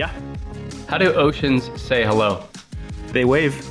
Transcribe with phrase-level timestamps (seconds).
[0.00, 0.10] Yeah,
[0.88, 2.44] How do oceans say hello?
[3.08, 3.68] they wave.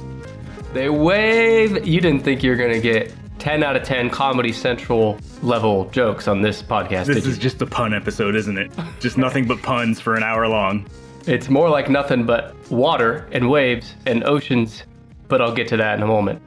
[0.73, 1.87] They wave.
[1.87, 5.89] You didn't think you were going to get 10 out of 10 Comedy Central level
[5.89, 8.71] jokes on this podcast, This is just a pun episode, isn't it?
[8.99, 10.85] Just nothing but puns for an hour long.
[11.25, 14.83] It's more like nothing but water and waves and oceans,
[15.29, 16.43] but I'll get to that in a moment.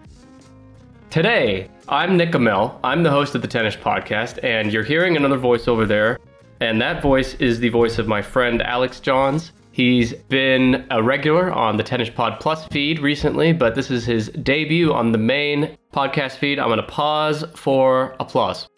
[1.10, 2.78] Today, I'm Nick Amell.
[2.84, 6.20] I'm the host of the Tennis Podcast, and you're hearing another voice over there,
[6.60, 9.50] and that voice is the voice of my friend Alex Johns.
[9.72, 14.28] He's been a regular on the Tennis Pod Plus feed recently, but this is his
[14.28, 16.58] debut on the main podcast feed.
[16.58, 18.68] I'm going to pause for applause.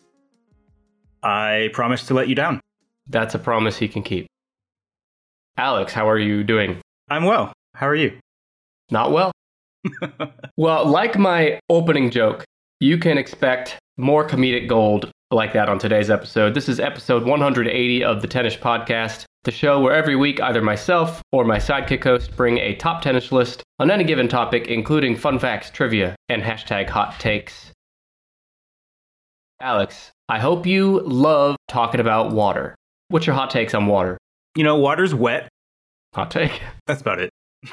[1.25, 2.61] I promise to let you down.
[3.09, 4.29] That's a promise he can keep.
[5.57, 6.81] Alex, how are you doing?
[7.11, 7.53] I'm well.
[7.75, 8.17] How are you?
[8.93, 9.33] Not well.
[10.57, 12.45] well, like my opening joke,
[12.79, 16.55] you can expect more comedic gold like that on today's episode.
[16.55, 21.23] This is episode 180 of the Tennis Podcast, the show where every week either myself
[21.33, 25.39] or my sidekick host bring a top tennis list on any given topic, including fun
[25.39, 27.71] facts, trivia, and hashtag hot takes.
[29.61, 32.75] Alex, I hope you love talking about water.
[33.09, 34.19] What's your hot takes on water?
[34.57, 35.49] You know, water's wet.
[36.15, 36.61] Hot take?
[36.87, 37.31] That's about it.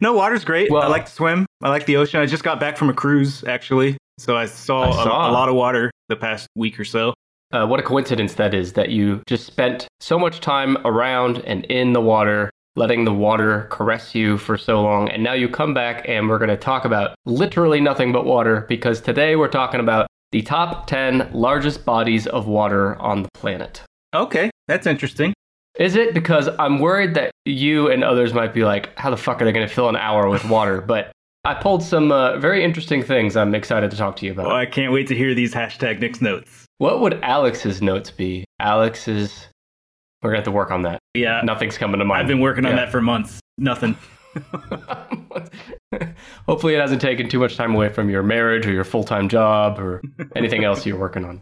[0.00, 0.70] no, water's great.
[0.70, 1.46] Well- I like to swim.
[1.62, 2.20] I like the ocean.
[2.20, 3.96] I just got back from a cruise, actually.
[4.18, 5.30] So I saw, I a- saw.
[5.30, 7.14] A, lot of water the past week or so.
[7.52, 11.64] Uh, what a coincidence that is that you just spent so much time around and
[11.66, 15.08] in the water, letting the water caress you for so long.
[15.08, 18.66] And now you come back and we're going to talk about literally nothing but water
[18.68, 23.82] because today we're talking about the top 10 largest bodies of water on the planet.
[24.14, 25.32] Okay, that's interesting.
[25.78, 26.14] Is it?
[26.14, 29.52] Because I'm worried that you and others might be like, how the fuck are they
[29.52, 30.80] going to fill an hour with water?
[30.80, 31.12] But
[31.44, 34.48] I pulled some uh, very interesting things I'm excited to talk to you about.
[34.48, 36.65] Well, I can't wait to hear these hashtag Nick's notes.
[36.78, 38.44] What would Alex's notes be?
[38.60, 39.46] Alex's.
[40.22, 40.98] We're gonna have to work on that.
[41.14, 42.20] Yeah, Nothing's coming to mind.
[42.22, 42.76] I've been working on Yeah.
[42.84, 43.40] that for months.
[43.58, 43.96] Nothing.
[46.46, 49.28] Hopefully, it hasn't taken too much time away from your marriage or your full time
[49.28, 50.02] job or
[50.36, 51.40] anything else you're working on.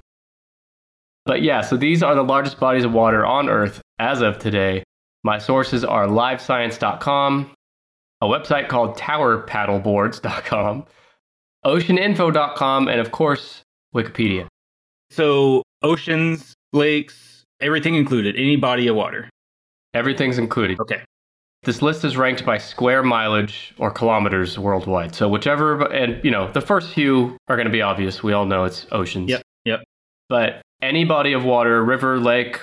[1.27, 4.85] But yeah, so these are the largest bodies of water on Earth as of today.
[5.25, 7.51] My sources are livescience.com,
[8.21, 10.85] a website called towerpaddleboards.com,
[11.65, 13.63] oceaninfo.com, and of course,
[13.95, 14.47] Wikipedia.
[15.15, 19.31] So, oceans, lakes, everything included, any body of water.
[19.95, 20.81] Everything's included.
[20.81, 21.03] Okay.
[21.63, 25.15] This list is ranked by square mileage or kilometers worldwide.
[25.15, 28.25] So whichever, and you know, the first few are going to be obvious.
[28.25, 29.31] We all know it's oceans.
[29.31, 29.85] Yep, yep.
[30.29, 32.61] But any body of water, river, lake,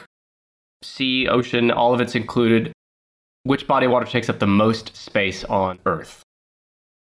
[0.84, 2.74] sea, ocean, all of it's included.
[3.44, 6.22] Which body of water takes up the most space on Earth?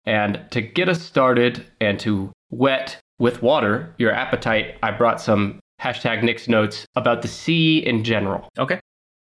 [0.05, 5.59] And to get us started and to wet with water your appetite, I brought some
[5.79, 8.79] hashtag Nick's notes about the sea in general Okay.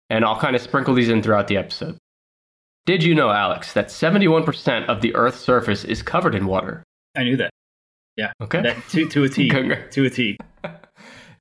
[0.10, 1.98] and I'll kind of sprinkle these in throughout the episode.
[2.86, 6.84] Did you know, Alex, that 71% of the Earth's surface is covered in water?
[7.18, 7.50] I knew that.
[8.16, 8.32] Yeah.
[8.42, 8.62] Okay.
[8.62, 9.50] That to, to a T.
[9.50, 10.38] To a T.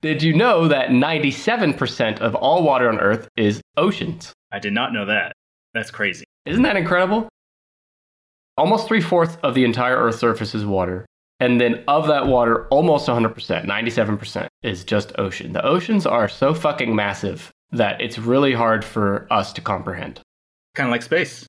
[0.03, 4.33] Did you know that 97% of all water on Earth is oceans?
[4.53, 5.33] I did not know that.
[5.75, 6.25] That's crazy.
[6.47, 7.29] Isn't that incredible?
[8.57, 11.07] Almost three fourths of the entire Earth's surface is water.
[11.41, 15.53] And then of that water, almost 100%, 97% is just ocean.
[15.53, 20.21] The oceans are so fucking massive that it's really hard for us to comprehend.
[20.75, 21.47] Kind of like space.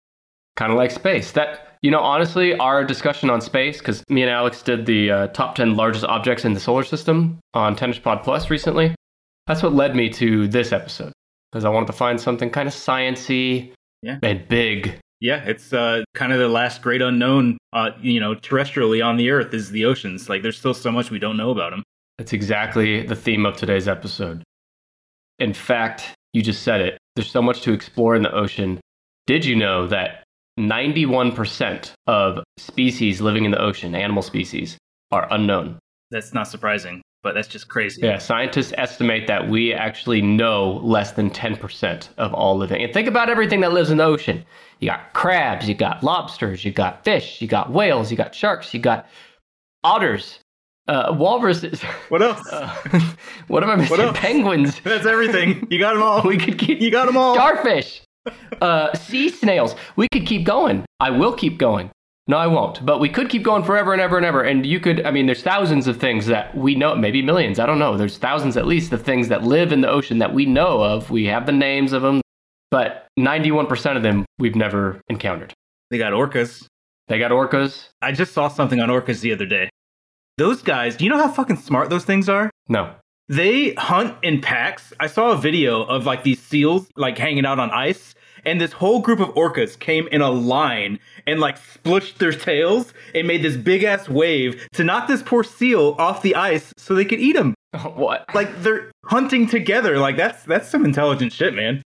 [0.57, 1.31] kind of like space.
[1.33, 5.27] That you know, honestly, our discussion on space because me and Alex did the uh,
[5.27, 8.95] top ten largest objects in the solar system on Tennis Pod Plus recently.
[9.45, 11.13] That's what led me to this episode
[11.51, 13.71] because I wanted to find something kind of sciency
[14.01, 14.17] Yeah.
[14.23, 14.97] and big.
[15.19, 19.31] Yeah, it's uh, kind of the last great unknown, uh, you know, terrestrially on the
[19.31, 20.29] Earth is the oceans.
[20.29, 21.83] Like, there's still so much we don't know about them.
[22.17, 24.43] That's exactly the theme of today's episode.
[25.39, 26.97] In fact, you just said it.
[27.15, 28.79] There's so much to explore in the ocean.
[29.25, 30.23] Did you know that
[30.59, 34.77] 91% of species living in the ocean, animal species,
[35.11, 35.79] are unknown?
[36.11, 38.01] That's not surprising, but that's just crazy.
[38.01, 42.83] Yeah, scientists estimate that we actually know less than 10% of all living.
[42.83, 44.45] And think about everything that lives in the ocean.
[44.79, 48.73] You got crabs, you got lobsters, you got fish, you got whales, you got sharks,
[48.73, 49.07] you got
[49.83, 50.39] otters,
[50.87, 51.81] uh, walruses.
[52.09, 52.47] What else?
[52.47, 52.73] Uh,
[53.47, 54.13] what am I missing?
[54.13, 54.79] Penguins.
[54.83, 55.67] that's everything.
[55.69, 56.21] You got them all.
[56.21, 57.33] We could keep you got them all.
[57.33, 58.01] starfish,
[58.61, 59.75] uh, sea snails.
[59.95, 60.85] We could keep going.
[60.99, 61.91] I will keep going.
[62.29, 62.85] No, I won't.
[62.85, 64.41] But we could keep going forever and ever and ever.
[64.41, 67.57] And you could, I mean, there's thousands of things that we know, maybe millions.
[67.57, 67.95] I don't know.
[67.95, 71.09] There's thousands at least of things that live in the ocean that we know of.
[71.09, 72.21] We have the names of them,
[72.71, 75.53] but 91% of them we've never encountered.
[75.89, 76.65] They got orcas.
[77.07, 77.89] They got orcas.
[78.01, 79.69] I just saw something on orcas the other day.
[80.37, 82.49] Those guys, do you know how fucking smart those things are?
[82.67, 82.93] No.
[83.29, 84.93] They hunt in packs.
[84.99, 88.13] I saw a video of like these seals like hanging out on ice
[88.45, 92.93] and this whole group of orcas came in a line and like splushed their tails
[93.13, 96.95] and made this big ass wave to knock this poor seal off the ice so
[96.95, 97.53] they could eat him.
[97.95, 98.23] what?
[98.33, 99.99] Like they're hunting together.
[99.99, 101.81] Like that's that's some intelligent shit, man.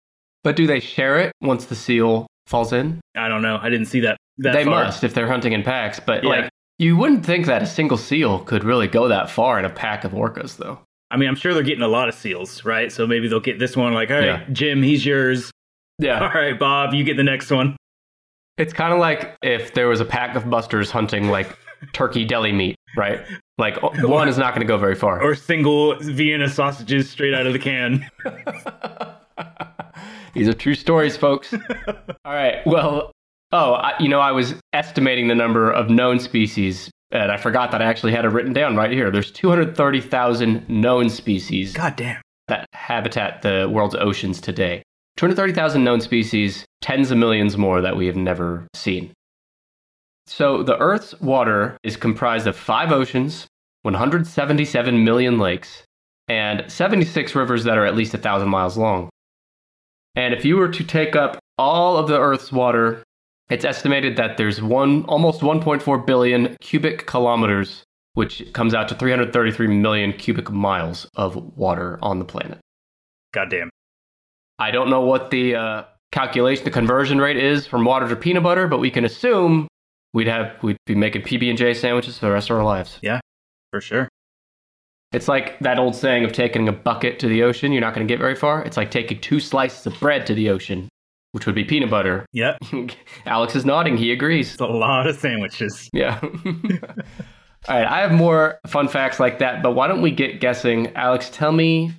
[0.44, 3.00] But do they share it once the seal falls in?
[3.16, 3.58] I don't know.
[3.60, 4.16] I didn't see that.
[4.38, 4.84] that they far.
[4.84, 6.00] must if they're hunting in packs.
[6.00, 6.30] But Yeah.
[6.30, 6.48] like,
[6.78, 10.04] you wouldn't think that a single seal could really go that far in a pack
[10.04, 10.78] of orcas, though.
[11.10, 12.90] I mean, I'm sure they're getting a lot of seals, right?
[12.90, 13.92] So maybe they'll get this one.
[13.92, 14.44] Like, all right, Yeah.
[14.52, 15.50] Jim, he's yours.
[16.00, 17.76] All Yeah, right, Bob, you get the next one.
[18.56, 21.54] it's kind of like if there was a pack of busters hunting like
[21.92, 23.20] turkey deli meat, right?
[23.58, 25.20] Like one is not going to go very far.
[25.22, 28.08] Or single Vienna sausages straight out of the can.
[30.34, 31.52] These are true stories, folks.
[32.24, 32.64] All right.
[32.66, 33.12] Well,
[33.52, 37.72] oh, I, you know, I was estimating the number of known species, and I forgot
[37.72, 39.10] that I actually had it written down right here.
[39.10, 42.20] There's 230,000 known species God damn.
[42.48, 44.82] that habitat the world's oceans today.
[45.16, 49.12] 230,000 known species, tens of millions more that we have never seen.
[50.26, 53.48] So the Earth's water is comprised of five oceans,
[53.82, 55.82] 177 million lakes,
[56.28, 59.09] and 76 rivers that are at least 1,000 miles long.
[60.14, 63.02] And if you were to take up all of the Earth's water,
[63.48, 67.84] it's estimated that there's one almost 1.4 billion cubic kilometers,
[68.14, 72.58] which comes out to 333 million cubic miles of water on the planet.
[73.32, 73.70] God damn.
[74.58, 78.42] I don't know what the uh, calculation, the conversion rate is from water to peanut
[78.42, 79.68] butter, but we can assume
[80.12, 82.98] we'd have we'd be making PB and J sandwiches for the rest of our lives.
[83.02, 83.20] Yeah,
[83.70, 84.08] for sure.
[85.12, 88.06] It's like that old saying of taking a bucket to the ocean, you're not going
[88.06, 88.62] to get very far.
[88.62, 90.88] It's like taking two slices of bread to the ocean,
[91.32, 92.24] which would be peanut butter.
[92.32, 92.62] Yep.
[93.26, 94.52] Alex is nodding; he agrees.
[94.52, 95.88] It's a lot of sandwiches.
[95.92, 96.20] Yeah.
[97.68, 100.94] All right, I have more fun facts like that, but why don't we get guessing?
[100.96, 101.92] Alex, tell me,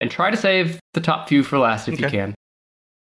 [0.00, 2.34] and try to save the top few for last if you can.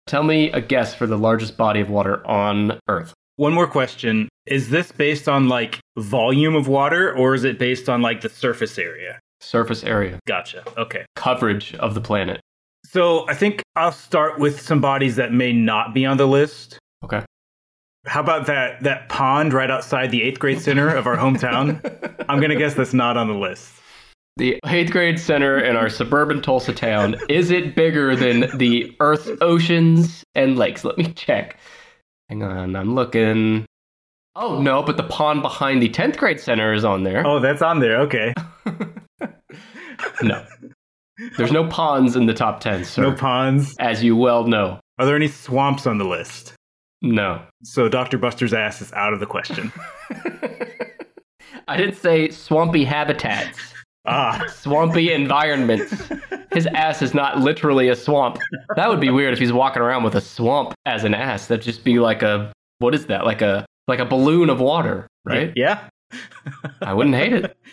[0.06, 3.14] Tell me a guess for the largest body of water on Earth.
[3.36, 4.28] One more question.
[4.46, 8.28] Is this based on like volume of water or is it based on like the
[8.28, 9.18] surface area?
[9.44, 10.64] Surface area, Gotcha.
[10.76, 11.04] Okay.
[11.16, 12.40] coverage of the planet.
[12.86, 16.78] So I think I'll start with some bodies that may not be on the list.
[17.04, 17.22] Okay.
[18.06, 21.80] How about that that pond right outside the eighth grade center of our hometown?
[22.28, 23.72] I'm gonna guess that's not on the list.
[24.36, 29.30] The eighth grade center in our suburban Tulsa town, is it bigger than the Earth's
[29.40, 30.84] oceans and lakes?
[30.84, 31.56] Let me check.
[32.28, 33.64] Hang on, I'm looking.
[34.36, 37.24] Oh, no, but the pond behind the 10th grade center is on there.
[37.24, 38.00] Oh, that's on there.
[38.00, 38.34] Okay.
[40.22, 40.44] No.
[41.36, 43.02] There's no ponds in the top 10, sir.
[43.02, 43.76] No ponds.
[43.78, 44.80] as you well know.
[44.98, 46.54] Are there any swamps on the list?
[47.02, 47.42] No.
[47.62, 48.18] So Dr.
[48.18, 49.72] Buster's ass is out of the question.
[51.68, 53.58] I didn't say swampy habitats,
[54.06, 54.44] ah.
[54.52, 56.10] swampy environments.
[56.52, 58.38] His ass is not literally a swamp.
[58.76, 61.46] That would be weird if he's walking around with a swamp as an ass.
[61.46, 63.24] That'd just be like a what is that?
[63.24, 65.52] Like a like a balloon of water, right?
[65.56, 65.88] Yeah.
[66.82, 67.56] I wouldn't hate it.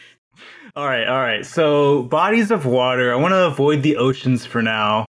[0.76, 1.46] All right, all right.
[1.46, 3.12] So, bodies of water.
[3.14, 5.06] I want to avoid the oceans for now.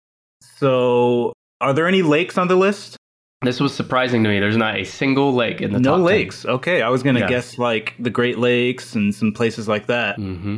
[0.57, 2.98] So, are there any lakes on the list?
[3.44, 4.39] This was surprising to me.
[4.39, 6.45] There's not a single lake in the no top lakes.
[6.45, 7.28] Okay, I was going to Yeah.
[7.30, 10.18] guess like the Great Lakes and some places like that.
[10.18, 10.57] Mm-hmm.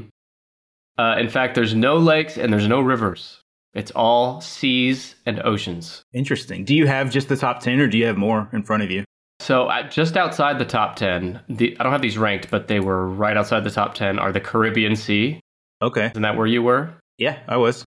[0.98, 3.42] Uh, in fact, there's no lakes and there's no rivers.
[3.74, 6.04] It's all seas and oceans.
[6.14, 6.66] Interesting.
[6.66, 8.92] Do you have just the top 10 or do you have more in front of
[8.92, 9.04] you?
[9.40, 13.08] So just outside the top 10, the, I don't have these ranked, but they were
[13.08, 15.40] right outside the top 10 are the Caribbean Sea.
[15.82, 16.08] Okay.
[16.08, 16.94] Isn't that where you were?
[17.18, 17.86] Yeah, I was.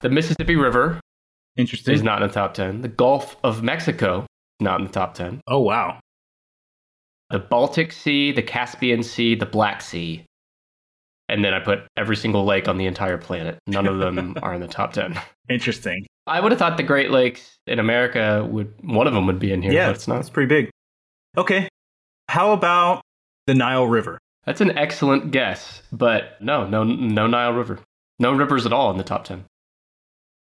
[0.00, 1.00] The Mississippi River
[1.56, 1.94] Interesting.
[1.94, 2.80] is not in the top 10.
[2.80, 4.26] The Gulf of Mexico,
[4.60, 5.40] not in the top 10.
[5.46, 6.00] oh, wow.
[7.30, 10.24] The Baltic Sea, the Caspian Sea, the Black Sea.
[11.28, 13.58] And then I put every single lake on the entire planet.
[13.66, 15.20] None of them are in the top 10.
[15.50, 16.06] Interesting.
[16.28, 19.52] I would have thought the Great Lakes in America would, one of them would be
[19.52, 20.16] in here, yeah, but it's not.
[20.16, 20.70] That's pretty big.
[21.36, 21.68] Okay.
[22.28, 23.02] How about
[23.46, 24.18] the Nile River?
[24.46, 27.80] That's an excellent guess, but no, no, no Nile River.
[28.18, 29.44] No rivers at all in the top 10.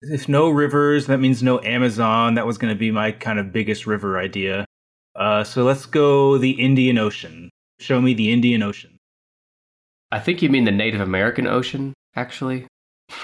[0.02, 2.34] If no rivers, that means no Amazon.
[2.34, 4.66] That was going to be my kind of biggest river idea.
[5.16, 7.50] Uh, so let's go the Indian Ocean.
[7.80, 8.98] Show me the Indian Ocean.
[10.12, 12.68] I think you mean the Native American Ocean, actually.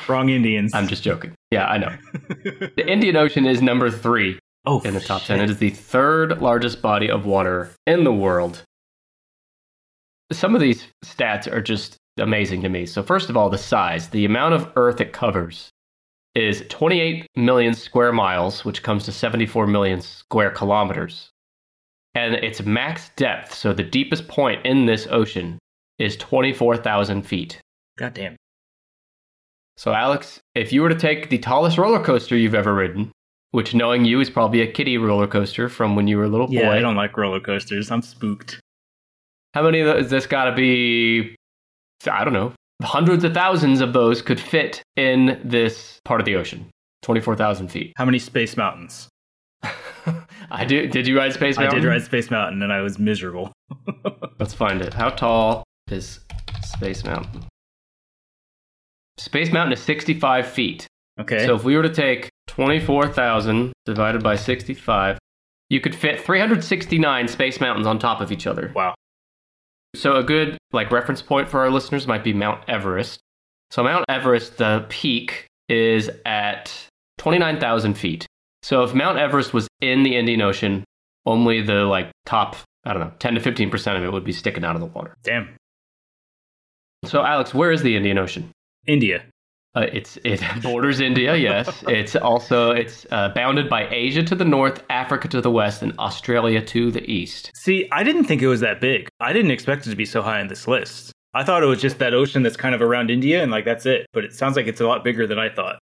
[0.08, 0.74] Wrong Indians.
[0.74, 1.34] I'm just joking.
[1.52, 1.96] Yeah, I know.
[2.76, 5.38] The Indian Ocean is number three oh, in the top shit.
[5.38, 5.42] 10.
[5.42, 8.64] It is the third largest body of water in the world.
[10.32, 12.86] Some of these stats are just amazing to me.
[12.86, 15.70] So, first of all, the size, the amount of Earth it covers
[16.36, 21.32] is 28 million square miles, which comes to 74 million square kilometers.
[22.14, 25.60] And its max depth, so the deepest point in this ocean,
[25.98, 27.60] is 24,000 feet.
[27.98, 28.36] God damn.
[29.78, 33.12] So, Alex, if you were to take the tallest roller coaster you've ever ridden
[33.52, 36.48] which knowing you is probably a kiddie roller coaster from when you were a little
[36.50, 36.72] Yeah, boy.
[36.74, 37.92] I don't like roller coasters.
[37.92, 38.60] I'm spooked.
[39.54, 40.10] How many of those?
[40.10, 41.36] This got to be,
[42.12, 46.36] I don't know, hundreds of thousands of those could fit in this part of the
[46.36, 46.70] ocean.
[47.04, 47.94] 24,000 feet.
[47.96, 49.08] How many Space Mountains?
[50.52, 50.88] I do.
[50.88, 51.78] Did you ride Space Mountain?
[51.78, 53.52] I did ride Space Mountain and I was miserable.
[54.40, 54.94] Let's find it.
[54.94, 56.20] How tall is
[56.64, 57.46] Space Mountain?
[59.18, 60.87] Space Mountain is 65 feet.
[61.20, 61.46] Okay.
[61.46, 65.18] So if we were to take 24,000 divided by 65,
[65.70, 68.72] you could fit 369 Space Mountains on top of each other.
[68.76, 68.94] wow.
[69.96, 73.20] So a good like reference point for our listeners might be Mount Everest.
[73.72, 76.72] So Mount Everest, the peak is at
[77.18, 78.28] 29,000 feet.
[78.62, 80.84] So if Mount Everest was in the Indian Ocean,
[81.26, 82.56] only the like top,
[82.86, 85.16] I don't know, 10 to 15% of it would be sticking out of the water.
[85.24, 85.56] Damn.
[87.06, 88.52] So Alex, where is the Indian Ocean?
[88.86, 89.24] India.
[89.76, 91.84] Uh, it's it borders India, yes.
[91.88, 95.94] It's also it's uh, bounded by Asia to the north, Africa to the west, and
[96.00, 97.52] Australia to the east.
[97.54, 99.08] See, I didn't think it was that big.
[99.20, 101.12] I didn't expect it to be so high on this list.
[101.34, 103.86] I thought it was just that ocean that's kind of around India and like that's
[103.86, 104.08] it.
[104.14, 105.78] But it sounds like it's a lot bigger than I thought.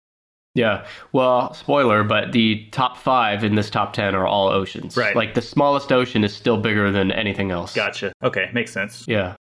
[0.54, 0.86] Yeah.
[1.14, 4.98] Well, spoiler, but the top five in this top ten are all oceans.
[4.98, 5.16] Right.
[5.16, 7.74] Like the smallest ocean is still bigger than anything else.
[7.74, 8.14] Gotcha.
[8.24, 9.06] Okay, makes sense.
[9.08, 9.36] Yeah.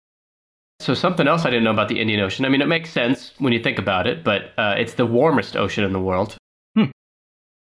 [0.79, 2.45] So something else I didn't know about the Indian Ocean.
[2.45, 5.55] I mean, it makes sense when you think about it, but uh, it's the warmest
[5.55, 6.37] ocean in the world.
[6.75, 6.91] Hmm.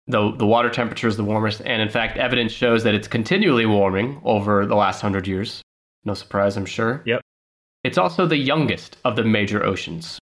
[0.08, 3.66] The the water temperature is the warmest, and in fact, evidence shows that it's continually
[3.66, 5.62] warming over the last hundred years.
[6.06, 7.02] No surprise, I'm sure.
[7.06, 7.22] Yep.
[7.84, 10.20] It's also the youngest of the major oceans.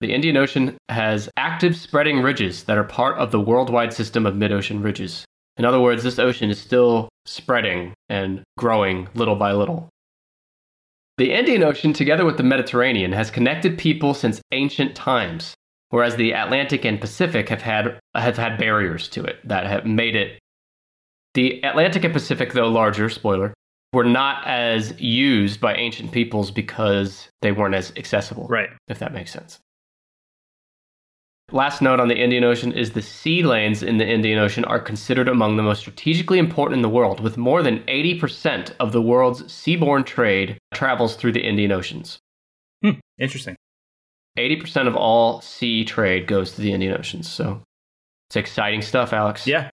[0.00, 4.36] The Indian Ocean has active spreading ridges that are part of the worldwide system of
[4.36, 5.24] mid ocean ridges.
[5.56, 9.88] In other words, this ocean is still spreading and growing little by little.
[11.18, 15.54] The Indian Ocean, together with the Mediterranean, has connected people since ancient times,
[15.90, 20.16] whereas the Atlantic and Pacific have had, have had barriers to it that have made
[20.16, 20.38] it.
[21.34, 23.52] The Atlantic and Pacific, though larger, spoiler,
[23.92, 28.70] were not as used by ancient peoples because they weren't as accessible Right.
[28.88, 29.58] if that makes sense.
[31.52, 34.80] Last note on the Indian Ocean is the sea lanes in the Indian Ocean are
[34.80, 39.02] considered among the most strategically important in the world, with more than 80% of the
[39.02, 42.18] world's seaborne trade travels through the Indian Oceans.
[42.82, 42.92] Hmm.
[43.18, 43.54] Interesting.
[44.38, 47.30] 80% of all sea trade goes to the Indian Oceans.
[47.30, 47.60] So
[48.30, 49.46] it's exciting stuff, Alex.
[49.46, 49.68] Yeah.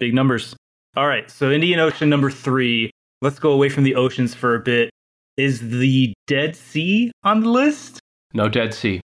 [0.00, 0.56] Big numbers.
[0.96, 1.30] All right.
[1.30, 2.90] So Indian Ocean number three.
[3.20, 4.90] Let's go away from the oceans for a bit.
[5.36, 8.00] Is the Dead Sea on the list?
[8.34, 9.00] No Dead Sea.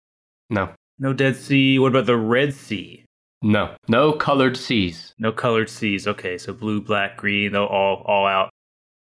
[0.49, 0.71] No.
[0.99, 1.79] No Dead Sea.
[1.79, 3.05] What about the Red Sea?
[3.43, 3.75] No.
[3.89, 5.13] No colored seas.
[5.19, 6.07] No colored seas.
[6.09, 8.51] Okay, so blue, black, green, they'll all all out.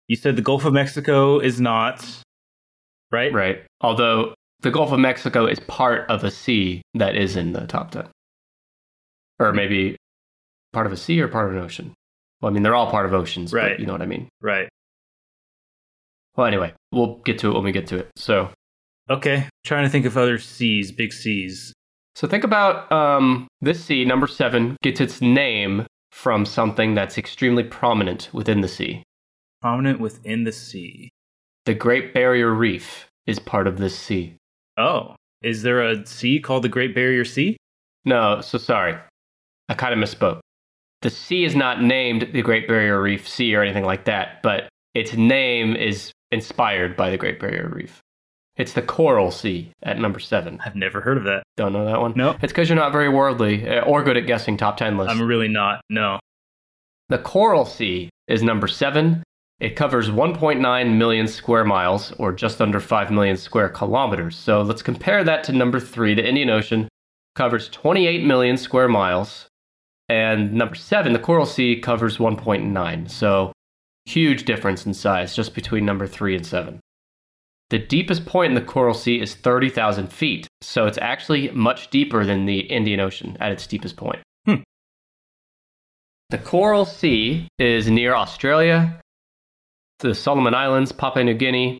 [0.07, 2.05] You said the Gulf of Mexico is not,
[3.12, 3.31] right?
[3.33, 3.63] Right.
[3.81, 7.91] Although the Gulf of Mexico is part of a sea that is in the top
[7.91, 8.07] 10.
[9.39, 9.98] Or maybe
[10.74, 11.93] part of a sea or part of an ocean.
[12.41, 13.71] Well, I mean, they're all part of oceans, Right.
[13.74, 14.29] but you know what I mean.
[14.41, 14.69] Right.
[16.36, 18.10] Well, anyway, we'll get to it when we get to it.
[18.15, 18.50] So,
[19.10, 19.50] Okay.
[19.65, 21.74] Trying to think of other seas, big seas.
[22.15, 27.63] So think about um, this sea, number seven, gets its name from something that's extremely
[27.63, 29.03] prominent within the sea.
[29.61, 31.09] Prominent within the sea.
[31.65, 34.35] The Great Barrier Reef is part of this sea.
[34.77, 37.57] Oh, is there a sea called the Great Barrier Sea?
[38.05, 38.97] No, so sorry.
[39.69, 40.39] I kind of misspoke.
[41.01, 44.69] The sea is not named the Great Barrier Reef Sea or anything like that, but
[44.93, 48.01] its name is inspired by the Great Barrier Reef.
[48.58, 50.60] It's the Coral Sea at number seven.
[50.65, 51.43] I've never heard of that.
[51.58, 52.13] Don't know that one?
[52.15, 55.13] No, It's because you're not very worldly uh, or good at guessing top 10 lists.
[55.13, 55.81] I'm really not.
[55.89, 56.20] No.
[57.10, 59.24] The Coral Sea is number seven.
[59.60, 64.36] It covers 1.9 million square miles, or just under 5 million square kilometers.
[64.36, 66.15] So let's compare that to number three.
[66.15, 66.88] The Indian Ocean
[67.36, 69.48] covers 28 million square miles.
[70.10, 73.10] And number seven, the Coral Sea, covers 1.9.
[73.10, 73.53] So
[74.05, 76.79] huge difference in size just between number three and seven.
[77.71, 80.45] The deepest point in the Coral Sea is 30,000 feet.
[80.59, 84.19] So it's actually much deeper than the Indian Ocean at its deepest point.
[84.45, 84.55] Hmm.
[86.31, 88.99] The Coral Sea is near Australia,
[89.99, 91.79] the Solomon Islands, Papua New Guinea,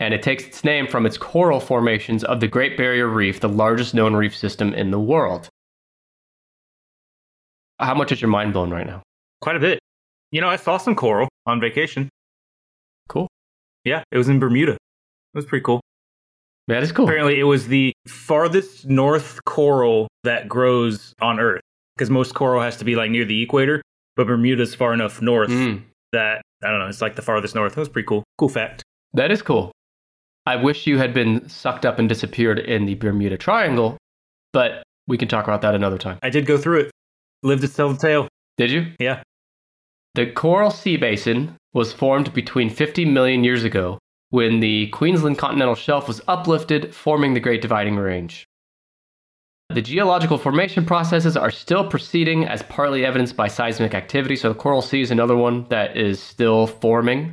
[0.00, 3.48] and it takes its name from its coral formations of the Great Barrier Reef, the
[3.48, 5.48] largest known reef system in the world.
[7.78, 9.02] How much is your mind blown right now?
[9.40, 9.78] Quite a bit.
[10.30, 12.10] You know, I saw some coral on vacation.
[13.08, 13.28] Cool.
[13.86, 14.76] Yeah, it was in Bermuda.
[15.34, 15.80] Was pretty cool.
[16.68, 17.04] That is cool.
[17.06, 21.60] Apparently, it was the farthest north coral that grows on Earth
[21.96, 23.82] because most coral has to be like near the equator,
[24.16, 25.82] but Bermuda's far enough north Mm,
[26.12, 26.86] that I don't know.
[26.88, 27.72] It's like the farthest north.
[27.72, 28.24] It was pretty cool.
[28.38, 28.82] Cool fact.
[29.14, 29.72] that is cool.
[30.46, 33.96] I wish you had been sucked up and disappeared in the Bermuda Triangle,
[34.52, 36.18] but we can talk about that another time.
[36.22, 36.90] I did go through it.
[37.42, 38.28] Lived to tell the tale.
[38.56, 38.86] Did you?
[38.98, 39.22] Yeah.
[40.14, 43.98] The Coral Sea Basin was formed between 50 million years ago
[44.30, 48.46] when the Queensland continental shelf was uplifted, forming the Great Dividing Range.
[49.68, 54.34] The geological formation processes are still proceeding as partly evidenced by seismic activity.
[54.34, 57.32] So, the Coral Sea is another one that is still forming.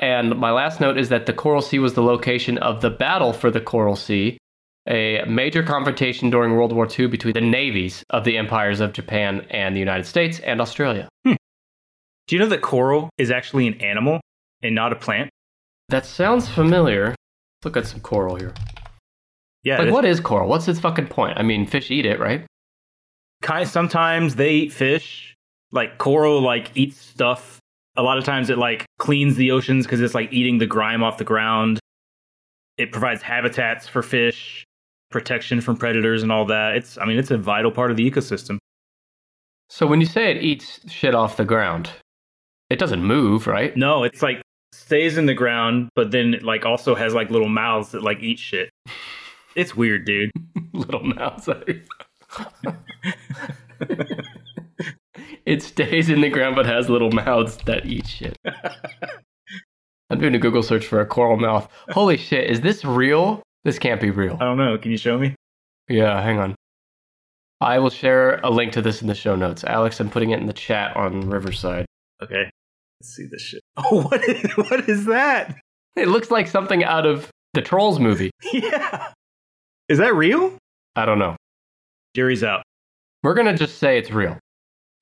[0.00, 3.32] And my last note is that the Coral Sea was the location of the Battle
[3.32, 4.38] for the Coral Sea,
[4.88, 9.46] a major confrontation during World War II between the navies of the empires of Japan
[9.50, 11.08] and the United States and Australia.
[11.24, 11.34] Hmm.
[12.26, 14.20] Do you know that coral is actually an animal
[14.62, 15.30] and not a plant?
[15.88, 17.08] That sounds familiar.
[17.10, 18.52] Let's look at some coral here.
[19.62, 19.82] Yeah.
[19.82, 20.48] Like, what is coral?
[20.48, 21.38] What's its fucking point?
[21.38, 22.44] I mean, fish eat it, right?
[23.64, 25.34] sometimes they eat fish
[25.70, 27.60] like coral like eats stuff
[27.96, 31.02] a lot of times it like cleans the oceans because it's like eating the grime
[31.02, 31.78] off the ground
[32.76, 34.64] it provides habitats for fish
[35.10, 38.10] protection from predators and all that it's i mean it's a vital part of the
[38.10, 38.58] ecosystem
[39.68, 41.90] So when you say it eats shit off the ground,
[42.70, 43.76] it doesn't move, right?
[43.76, 44.42] no it's like
[44.76, 48.20] stays in the ground but then it like also has like little mouths that like
[48.20, 48.70] eat shit
[49.56, 50.30] it's weird dude
[50.72, 51.48] Little mouths.
[55.46, 58.36] it stays in the ground but has little mouths that eat shit.
[60.10, 61.68] I'm doing a Google search for a coral mouth.
[61.90, 63.42] Holy shit, is this real?
[63.64, 64.36] This can't be real.
[64.40, 65.34] i don't know can you show me
[65.88, 66.54] Yeah, hang on.
[67.60, 69.64] I will share a link to this in the show notes.
[69.64, 71.86] Alex, I'm putting it in the chat on Riverside.
[72.22, 72.50] okay
[73.00, 75.56] let's see this shit oh what is, what is that
[75.96, 78.30] It looks like something out of the Trolls movie.
[78.52, 79.12] yeah
[79.88, 80.56] is that real
[80.94, 81.36] I don't know.
[82.14, 82.62] jury's out
[83.22, 84.38] We're going to just say it's real.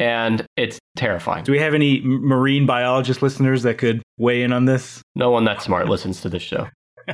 [0.01, 1.45] And it's terrifying.
[1.45, 5.01] Do we have any marine biologist listeners that could weigh in on this?
[5.15, 6.69] No one that smart listens to this show.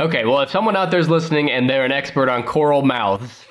[0.00, 3.44] okay, well, if someone out there's listening and they're an expert on coral mouths,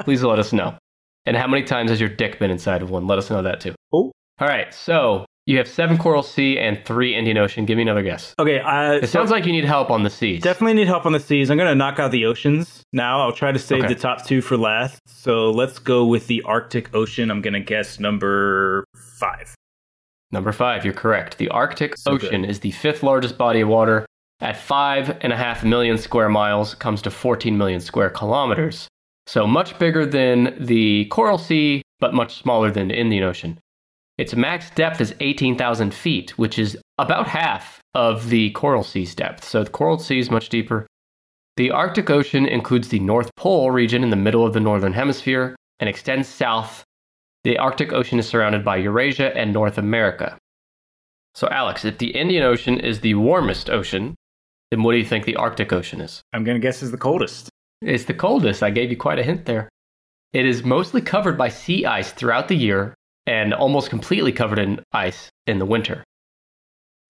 [0.00, 0.76] please let us know.
[1.24, 3.06] And how many times has your dick been inside of one?
[3.06, 3.74] Let us know that too.
[3.92, 4.10] Oh.
[4.40, 7.66] All right, so you have seven Coral Sea and three Indian Ocean.
[7.66, 8.34] Give me another guess.
[8.38, 10.42] okay, uh, It sounds like you need help on the seas.
[10.42, 11.50] definitely need help on the seas.
[11.50, 13.20] I'm going to knock out the oceans now.
[13.20, 13.92] I'll try to save Okay.
[13.94, 14.98] the top two for last.
[15.06, 17.30] So let's go with the Arctic Ocean.
[17.30, 18.84] I'm going to guess number
[19.18, 19.54] five.
[20.32, 21.36] Number five, you're correct.
[21.38, 22.28] The Arctic So good.
[22.28, 24.06] Ocean is the fifth largest body of water.
[24.40, 28.88] At five and a half million square miles, comes to 14 million square kilometers.
[29.26, 33.58] So much bigger than the Coral Sea, but much smaller than the Indian Ocean.
[34.20, 39.42] Its max depth is 18,000 feet, which is about half of the Coral Sea's depth.
[39.42, 40.86] So the Coral Sea is much deeper.
[41.56, 45.56] The Arctic Ocean includes the North Pole region in the middle of the Northern Hemisphere
[45.78, 46.84] and extends south
[47.44, 50.36] the Arctic Ocean is surrounded by Eurasia and North America.
[51.34, 54.14] So, Alex, if the Indian Ocean is the warmest ocean,
[54.70, 56.20] then what do you think the Arctic Ocean is?
[56.34, 57.48] I'm going to guess is the coldest.
[57.80, 58.62] It's the coldest.
[58.62, 59.70] I gave you quite a hint there.
[60.34, 62.94] It is mostly covered by sea ice throughout the year
[63.30, 66.02] and almost completely covered in ice in the winter.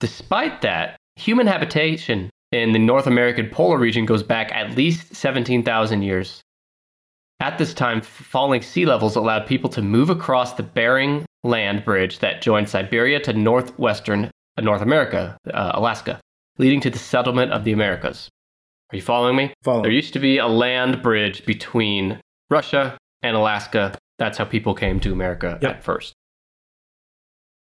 [0.00, 6.02] Despite that, human habitation in the North American polar region goes back at least 17,000
[6.02, 6.42] years.
[7.40, 12.18] At this time, falling sea levels allowed people to move across the Bering Land Bridge
[12.18, 14.26] that joined Siberia to northwestern
[14.58, 16.20] uh, North America, uh, Alaska,
[16.58, 18.28] leading to the settlement of the Americas.
[18.92, 19.54] Are you following me?
[19.62, 19.82] Follow.
[19.82, 23.96] There used to be a land bridge between Russia and Alaska.
[24.20, 25.70] That's how people came to America Yep.
[25.78, 26.12] at first.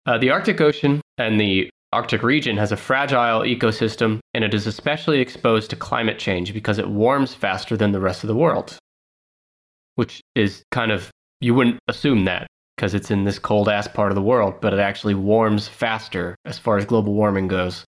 [0.07, 4.67] Uh, the Arctic Ocean and the Arctic region has a fragile ecosystem, and it is
[4.67, 8.77] especially exposed to climate change because it warms faster than the rest of the world.
[9.95, 14.11] Which is kind of, you wouldn't assume that because it's in this cold ass part
[14.11, 17.85] of the world, but it actually warms faster as far as global warming goes.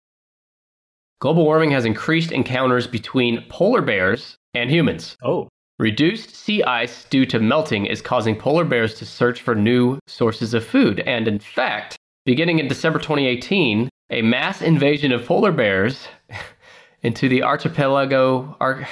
[1.21, 5.15] Global warming has increased encounters between polar bears and humans.
[5.23, 5.47] oh,
[5.83, 10.53] Reduced sea ice due to melting is causing polar bears to search for new sources
[10.53, 11.01] of food.
[11.01, 16.07] And in fact, beginning in December 2018, a mass invasion of polar bears
[17.03, 18.55] into the archipelago.
[18.61, 18.87] Ar-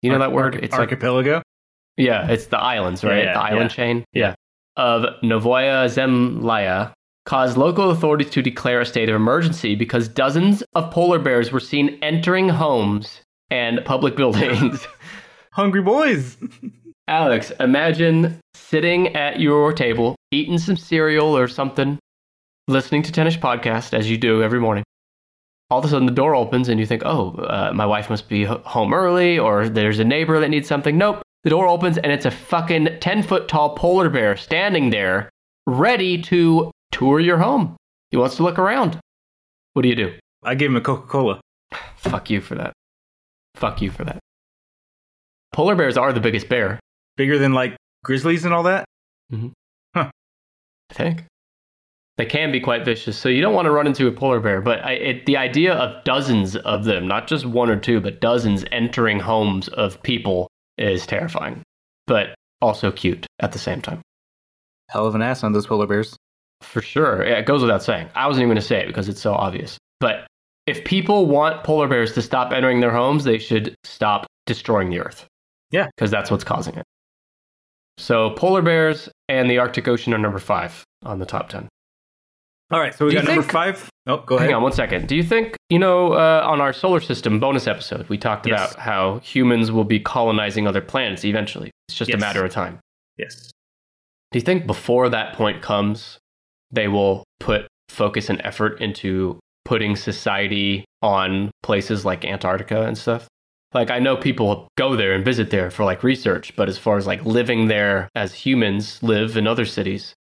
[0.00, 0.54] you know that word?
[0.62, 1.42] It's like archipelago.
[1.96, 3.24] yeah, it's the islands, right?
[3.24, 3.76] Yeah, the island yeah.
[3.76, 4.04] chain.
[4.12, 4.34] Yeah.
[4.76, 6.92] Of Novaya Zemlya
[7.26, 11.58] caused local authorities to declare a state of emergency because dozens of polar bears were
[11.58, 14.86] seen entering homes and public buildings.
[15.58, 16.36] Hungry boys.
[17.08, 21.98] Alex, imagine sitting at your table, eating some cereal or something,
[22.68, 24.84] listening to Tennis Podcast as you do every morning.
[25.68, 28.28] All of a sudden, the door opens and you think, oh, uh, my wife must
[28.28, 30.96] be h- home early, or there's a neighbor that needs something.
[30.96, 31.22] Nope.
[31.42, 35.28] The door opens and it's a fucking 10 foot tall polar bear standing there,
[35.66, 37.74] ready to tour your home.
[38.12, 39.00] He wants to look around.
[39.72, 40.14] What do you do?
[40.44, 41.40] I gave him a Coca Cola.
[41.96, 42.74] Fuck you for that.
[43.56, 44.20] Fuck you for that.
[45.58, 46.78] Polar bears are the biggest bear.
[47.16, 48.84] Bigger than like grizzlies and all that.
[49.32, 49.48] Mm-hmm.
[49.96, 50.10] I
[50.92, 51.24] think.
[52.16, 54.60] They can be quite vicious, so you don't want to run into a polar bear.
[54.60, 58.20] But I, it, the idea of dozens of them, not just one or two, but
[58.20, 61.64] dozens entering homes of people is terrifying,
[62.06, 64.00] but also cute at the same time.
[64.90, 66.16] Hell of an ass on those polar bears.
[66.60, 67.26] For sure.
[67.26, 68.10] Yeah, it goes without saying.
[68.14, 69.76] I wasn't even going to say it because it's so obvious.
[69.98, 70.24] But
[70.68, 75.00] if people want polar bears to stop entering their homes, they should stop destroying the
[75.00, 75.26] earth.
[75.70, 75.86] Yeah.
[75.96, 76.84] Because that's what's causing it.
[77.98, 81.68] So polar bears and the Arctic Ocean are number five on the top 10.
[82.70, 83.90] All right, so we Do got you number think- five.
[84.06, 84.48] Oh, go ahead.
[84.48, 85.08] Hang on one second.
[85.08, 88.72] Do you think, you know, uh, on our solar system bonus episode, we talked Yes.
[88.72, 91.70] about how humans will be colonizing other planets eventually?
[91.88, 92.78] It's just a matter of time.
[93.16, 93.50] Yes.
[94.32, 96.18] Do you think before that point comes,
[96.70, 103.26] they will put focus and effort into putting society on places like Antarctica and stuff?
[103.74, 106.96] Like, I know people go there and visit there for like research, but as far
[106.96, 110.14] as like living there as humans live in other cities,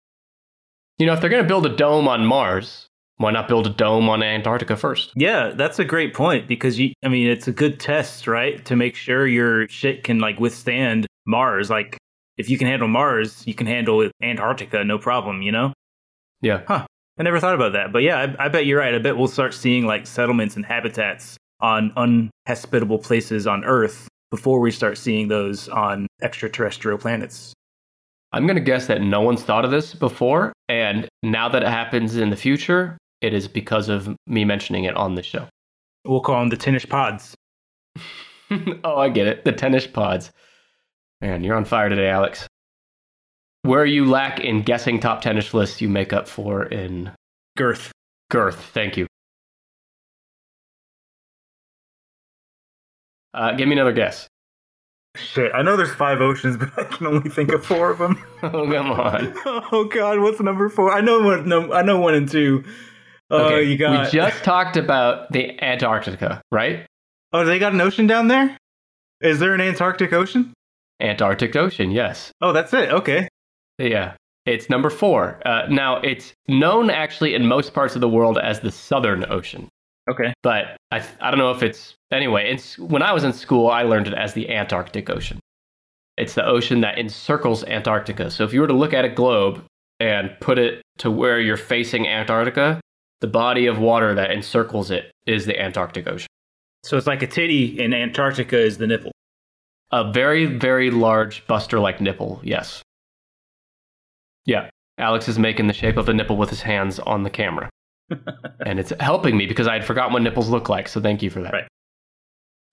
[0.99, 3.71] you know, if they're going to build a dome on Mars, why not build a
[3.71, 5.13] dome on Antarctica first?
[5.15, 6.93] Yeah, that's a great point because you.
[7.05, 11.07] I mean, it's a good test, right, to make sure your shit can like withstand
[11.27, 11.71] Mars.
[11.71, 11.99] Like,
[12.39, 15.43] if you can handle Mars, you can handle Antarctica, no problem.
[15.43, 15.73] You know.
[16.41, 16.63] Yeah.
[16.67, 16.87] Huh.
[17.17, 18.93] I never thought about that, but yeah, I, I bet you're right.
[18.93, 21.93] I bet we'll start seeing like settlements and habitats on
[22.47, 27.55] unhospitable places on Earth before we start seeing those on extraterrestrial planets.
[28.33, 30.53] I'm going to guess that no one's thought of this before.
[30.69, 34.95] And now that it happens in the future, it is because of me mentioning it
[34.95, 35.49] on the show.
[36.05, 37.35] We'll call them the tennis pods.
[38.85, 39.45] oh, I get it.
[39.45, 40.31] The tennis pods.
[41.23, 42.47] Man, you're on fire today, Alex.
[43.63, 47.11] Where you lack in guessing top tennis lists, you make up for in
[47.57, 47.91] Girth.
[48.31, 48.61] girth.
[48.75, 49.07] Thank you.
[53.35, 54.29] Uh, give me another guess.
[55.17, 58.23] Shit, I know there's five oceans, but I can only think of four of them.
[58.45, 59.33] Oh, come on.
[59.73, 60.93] oh God, what's number four?
[60.93, 61.49] I know one.
[61.49, 62.63] No, I know one and two.
[63.31, 64.05] Oh, Okay, you got.
[64.05, 66.87] We just talked about the Antarctica, right?
[67.33, 68.55] Oh, they got an ocean down there.
[69.23, 70.53] Is there an Antarctic Ocean?
[71.01, 72.31] Antarctic Ocean, yes.
[72.43, 72.91] Oh, that's it.
[72.91, 73.29] Okay.
[73.79, 74.15] Yeah.
[74.45, 75.41] It's number four.
[75.47, 79.69] Uh, now, it's known actually in most parts of the world as the Southern Ocean.
[80.11, 80.35] Okay.
[80.43, 82.51] but I, I don't know if it's anyway.
[82.51, 85.41] It's when I was in school, I learned it as the Antarctic Ocean.
[86.17, 88.31] It's the ocean that encircles Antarctica.
[88.31, 89.65] So if you were to look at a globe
[90.01, 92.81] and put it to where you're facing Antarctica,
[93.21, 96.29] the body of water that encircles it is the Antarctic Ocean.
[96.85, 99.11] So it's like a titty, and Antarctica is the nipple.
[99.91, 102.83] A very, very large buster like nipple, yes.
[104.45, 107.71] Yeah, Alex is making the shape of a nipple with his hands on the camera.
[108.67, 111.31] and it's helping me because I had forgotten what nipples look like, so thank you
[111.31, 111.53] for that.
[111.53, 111.69] Right.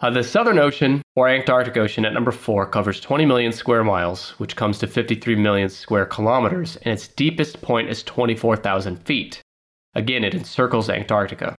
[0.02, 4.32] Uh, the Southern Ocean, or Antarctic Ocean, at number four, covers 20 million square miles,
[4.40, 9.40] which comes to 53 million square kilometers, and its deepest point is 24,000 feet.
[9.94, 11.56] Again, it encircles Antarctica.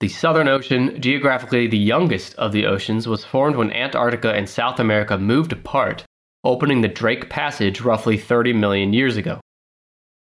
[0.00, 4.78] The Southern Ocean, geographically the youngest of the oceans, was formed when Antarctica and South
[4.78, 6.04] America moved apart,
[6.44, 9.40] opening the Drake Passage roughly 30 million years ago.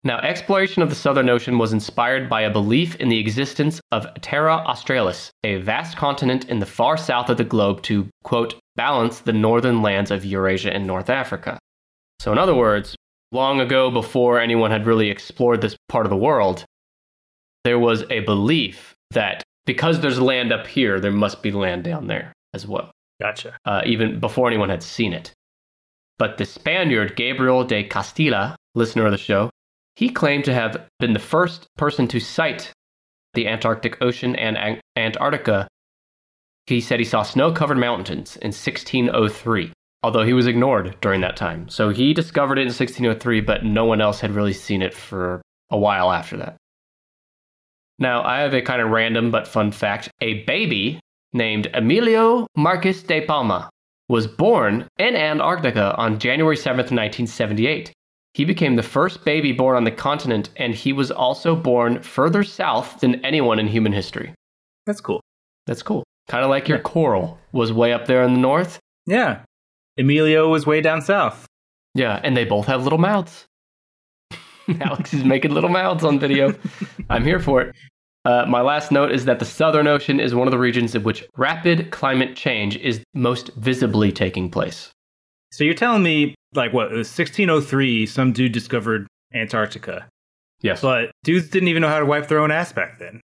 [0.05, 4.07] Now, exploration of the Southern Ocean was inspired by a belief in the existence of
[4.21, 9.21] Terra Australis, a vast continent in the far south of the globe to, quote, balance
[9.21, 11.59] the northern lands of Eurasia and North Africa.
[12.21, 12.95] So, in other words,
[13.33, 16.65] long ago, before anyone had really explored this part of the world,
[17.65, 22.07] there was a belief that because there's land up here, there must be land down
[22.07, 23.57] there as well Gotcha.
[23.65, 25.33] uh, even before anyone had seen it.
[26.19, 29.51] But the Spaniard Gabriel de Castilla, listener of the show,
[29.99, 32.71] he claimed to have been the first person to sight
[33.35, 35.67] the Antarctic Ocean and An- Antarctica.
[36.67, 39.73] He said he saw snow covered mountains in 1603,
[40.05, 41.69] although he was ignored during that time.
[41.69, 45.43] So he discovered it in 1603, but no one else had really seen it for
[45.69, 46.57] a while after that.
[47.99, 50.11] Now, I have a kind of random but fun fact.
[50.21, 51.01] A baby
[51.33, 53.69] named Emilio Marquez de Palma
[54.09, 57.93] was born in Antarctica on January 7th, 1978.
[58.39, 62.45] He became the first baby born on the continent, and he was also born further
[62.45, 64.33] south than anyone in human history.
[64.87, 65.21] That's cool.
[65.67, 66.05] That's cool.
[66.29, 68.79] Kind of like your coral was way up there in the north.
[69.07, 69.41] Yeah.
[69.99, 71.47] Emilio was way down south.
[71.97, 73.45] Yeah, and they both have little mouths.
[74.83, 76.55] Alex is making little mouths on video.
[77.11, 77.75] I'm here for it.
[78.25, 81.03] Uh, my last note is that the Southern Ocean is one of the regions in
[81.03, 84.93] which rapid climate change is most visibly taking place.
[85.51, 86.87] So you're telling me, like, what?
[86.93, 88.07] It was 1603.
[88.07, 90.07] Some dude discovered Antarctica,
[90.61, 90.81] Yes.
[90.81, 93.21] but dudes didn't even know how to wipe their own ass back then.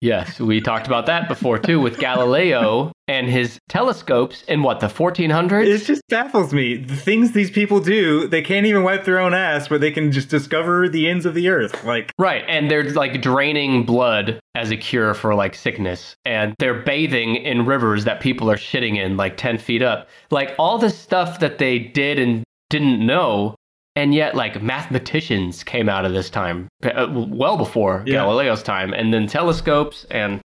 [0.00, 4.88] Yes, we talked about that before too with Galileo and his telescopes in what, the
[4.88, 5.64] 1400s?
[5.66, 6.76] It just baffles me.
[6.76, 10.10] The things these people do, they can't even wipe their own ass, but they can
[10.10, 11.84] just discover the ends of the earth.
[11.84, 16.82] Like, Right, and they're like draining blood as a cure for like sickness, and they're
[16.82, 20.08] bathing in rivers that people are shitting in like 10 feet up.
[20.32, 23.54] Like all the stuff that they did and didn't know,
[23.94, 28.14] and yet like mathematicians came out of this time, uh, well before Yeah.
[28.22, 30.40] Galileo's time, and then telescopes, and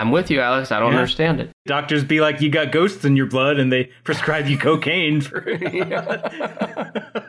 [0.00, 0.98] I'm with you, Alex, I don't Yeah.
[0.98, 1.50] understand it.
[1.66, 5.40] doctors be like, you got ghosts in your blood, and they prescribe you cocaine for.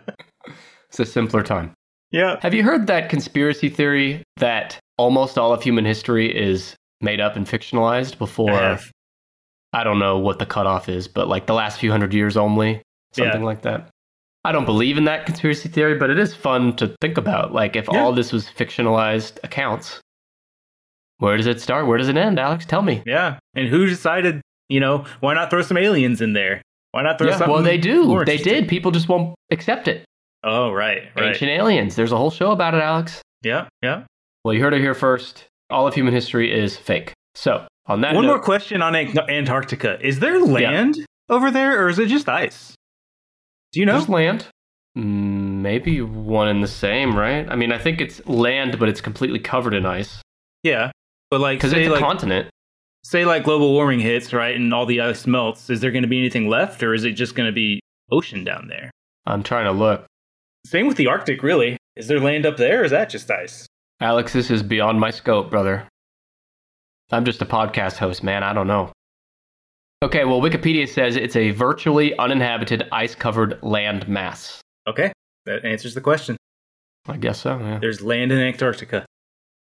[0.89, 1.73] It's a simpler time.
[2.11, 2.37] yeah.
[2.41, 7.35] Have you heard that conspiracy theory that almost all of human history is made up
[7.35, 8.51] and fictionalized before?
[8.51, 8.79] I.
[9.71, 12.81] I don't know what the cutoff is, but like the last few hundred years only,
[13.13, 13.45] something Yeah.
[13.45, 13.87] like that.
[14.45, 17.53] I don't believe in that conspiracy theory, but it is fun to think about.
[17.53, 17.99] Like, if Yeah.
[17.99, 19.99] all this was fictionalized accounts,
[21.17, 21.87] where does it start?
[21.87, 22.65] Where does it end, Alex?
[22.65, 23.03] Tell me.
[23.05, 23.37] Yeah.
[23.55, 26.61] And who decided, you know, why not throw some aliens in there?
[26.91, 27.53] Why not throw Yeah, something?
[27.53, 28.23] well, they do.
[28.23, 28.67] They did.
[28.67, 30.05] People just won't accept it.
[30.43, 31.09] Oh, right.
[31.15, 31.29] Right.
[31.29, 31.95] Ancient aliens.
[31.95, 33.21] There's a whole show about it, Alex.
[33.43, 33.67] Yeah.
[33.83, 34.03] Yeah.
[34.45, 35.45] Well, you heard it here first.
[35.69, 37.11] All of human history is fake.
[37.35, 39.99] So, on that One note, more question on Antarctica.
[40.01, 42.73] Is there land over there or is it just ice?
[43.71, 43.93] Do you know?
[43.93, 44.47] There's land.
[44.97, 47.47] Mm, Maybe one and the same, right?
[47.49, 50.21] I mean, I think it's land, but it's completely covered in ice
[50.63, 50.91] yeah.
[51.29, 52.49] But like, because it's a like, continent.
[53.03, 55.69] say like global warming hits, right, and all the ice melts.
[55.69, 57.79] Is there going to be anything left, or is it just going to be
[58.11, 58.91] ocean down there?
[59.25, 60.05] I'm trying to look.
[60.65, 61.77] Same with the Arctic, really.
[61.95, 63.67] Is there land up there, or is that just ice?
[64.01, 65.87] Alex, this is beyond my scope, brother.
[67.11, 68.43] I'm just a podcast host, man.
[68.43, 68.91] I don't know.
[70.01, 74.61] Okay, well, Wikipedia says it's a virtually uninhabited, ice covered land mass.
[74.87, 75.11] Okay,
[75.45, 76.37] that answers the question.
[77.07, 77.79] I guess so, yeah.
[77.79, 79.05] There's land in Antarctica.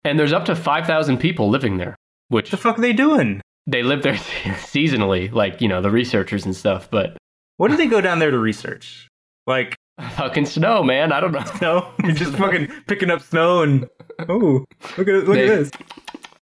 [0.04, 1.96] And there's up to 5,000 people living there,
[2.30, 3.42] which What the fuck are they doing?
[3.68, 7.18] they live there seasonally, like, you know, the researchers and stuff, but
[7.58, 9.08] What do they go down there to research?
[9.46, 9.76] Like,
[10.16, 11.12] fucking snow, man.
[11.12, 11.44] I don't know.
[11.62, 13.88] no, you're just fucking picking up snow and
[14.28, 14.66] oh,
[14.98, 15.72] look at look They- at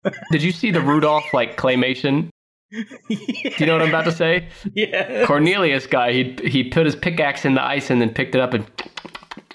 [0.03, 0.13] this.
[0.31, 2.27] Did you see the Rudolph, like, claymation?
[3.09, 3.17] Do
[3.57, 4.47] you know what I'm about to say?
[4.73, 5.25] Yeah.
[5.25, 8.53] Cornelius guy, he he put his pickaxe in the ice and then picked it up
[8.53, 8.65] and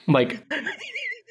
[0.06, 0.44] like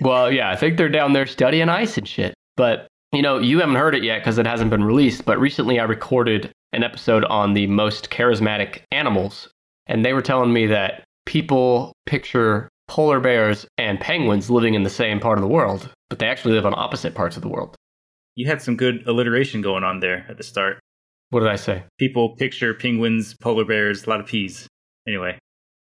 [0.01, 2.33] well, yeah, I think they're down there studying ice and shit.
[2.57, 5.25] But you know, you haven't heard it yet because it hasn't been released.
[5.25, 9.47] But recently, I recorded an episode on the most charismatic animals,
[9.87, 14.89] and they were telling me that people picture polar bears and penguins living in the
[14.89, 17.75] same part of the world, but they actually live on opposite parts of the world.
[18.35, 20.79] You had some good alliteration going on there at the start.
[21.29, 21.83] What did I say?
[21.99, 24.67] People picture penguins, polar bears, a lot of peas.
[25.07, 25.37] Anyway,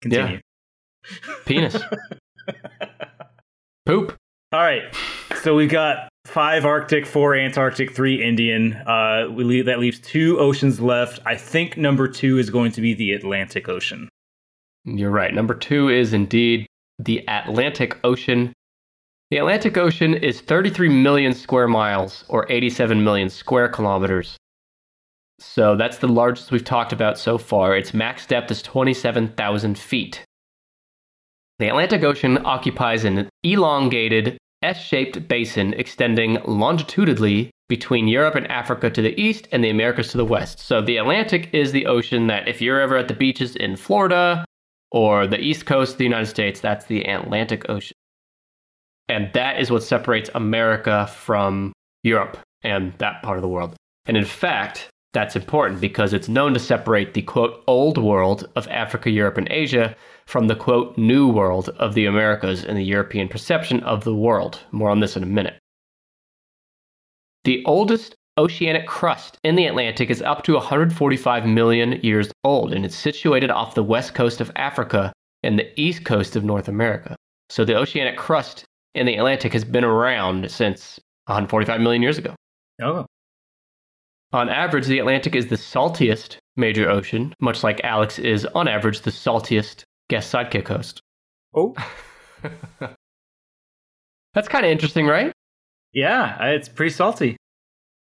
[0.03, 0.40] continue.
[1.47, 1.77] Penis.
[3.87, 4.16] Poop.
[4.53, 4.83] All right.
[5.43, 8.75] So we've got five Arctic, four Antarctic, three Indian.
[8.75, 11.21] Uh, we leave, that leaves two oceans left.
[11.25, 14.09] I think number two is going to be the Atlantic Ocean.
[14.85, 15.33] You're right.
[15.33, 16.66] Number two is indeed
[16.99, 18.53] the Atlantic Ocean.
[19.31, 24.37] The Atlantic Ocean is 33 million square miles or 87 million square kilometers.
[25.40, 27.76] So that's the largest we've talked about so far.
[27.76, 30.24] Its max depth is 27,000 feet.
[31.59, 38.90] The Atlantic Ocean occupies an elongated S shaped basin extending longitudinally between Europe and Africa
[38.90, 40.59] to the east and the Americas to the west.
[40.59, 44.44] So the Atlantic is the ocean that, if you're ever at the beaches in Florida
[44.92, 47.96] or the east coast of the United States, that's the Atlantic Ocean.
[49.09, 51.72] And that is what separates America from
[52.03, 53.74] Europe and that part of the world.
[54.07, 58.68] And in fact, that's important because it's known to separate the quote old world of
[58.68, 59.96] Africa, Europe, and Asia
[60.27, 64.61] from the quote new world of the Americas and the European perception of the world.
[64.70, 65.59] More on this in a minute.
[67.44, 72.85] The oldest oceanic crust in the Atlantic is up to 145 million years old, and
[72.85, 77.16] it's situated off the west coast of Africa and the east coast of North America.
[77.49, 82.35] So the oceanic crust in the Atlantic has been around since 145 million years ago.
[82.83, 83.07] Oh.
[84.33, 89.01] On average, the Atlantic is the saltiest major ocean, much like Alex is, on average,
[89.01, 91.03] the saltiest guest sidekick host.
[91.55, 91.75] Oh.
[94.35, 95.33] That's kind of interesting, right?
[95.93, 97.37] Yeah, uh, it's pretty salty.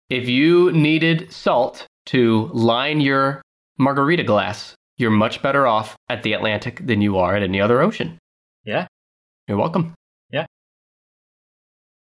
[0.10, 3.42] If you needed salt to line your
[3.78, 7.82] margarita glass, you're much better off at the Atlantic than you are at any other
[7.82, 8.18] ocean.
[8.66, 8.88] Yeah.
[9.48, 9.94] You're welcome.
[10.30, 10.46] Yeah.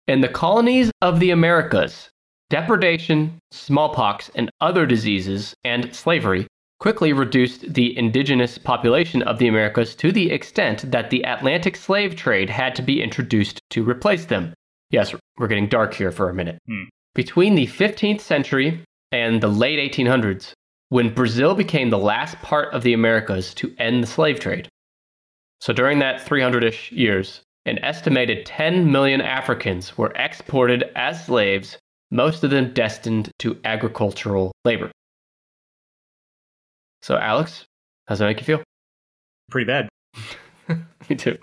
[0.07, 2.09] In the colonies of the Americas,
[2.51, 6.47] depredation, smallpox, and other diseases, and slavery
[6.79, 12.15] quickly reduced the indigenous population of the Americas to the extent that the Atlantic slave
[12.17, 14.53] trade had to be introduced to replace them.
[14.91, 16.59] Yes, we're getting dark here for a minute.
[16.67, 16.85] Hmm.
[17.15, 20.53] between the 15th century and the late 1800s,
[20.91, 24.69] when Brazil became the last part of the Americas to end the slave trade.
[25.61, 31.79] So during that 300 ish years, an estimated 10 million Africans were exported as slaves,
[32.11, 34.91] most of them destined to agricultural labor.
[37.03, 37.65] So, Alex,
[38.07, 38.63] how's that make you feel?
[39.51, 39.89] Pretty bad.
[41.09, 41.39] Me too.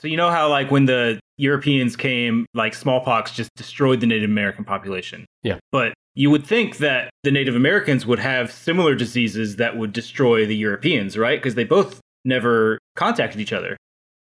[0.00, 4.30] So you know how like when the Europeans came, like smallpox just destroyed the Native
[4.30, 5.26] American population.
[5.42, 5.58] Yeah.
[5.72, 10.46] But you would think that the Native Americans would have similar diseases that would destroy
[10.46, 11.38] the Europeans, right?
[11.38, 13.76] Because they both never contacted each other.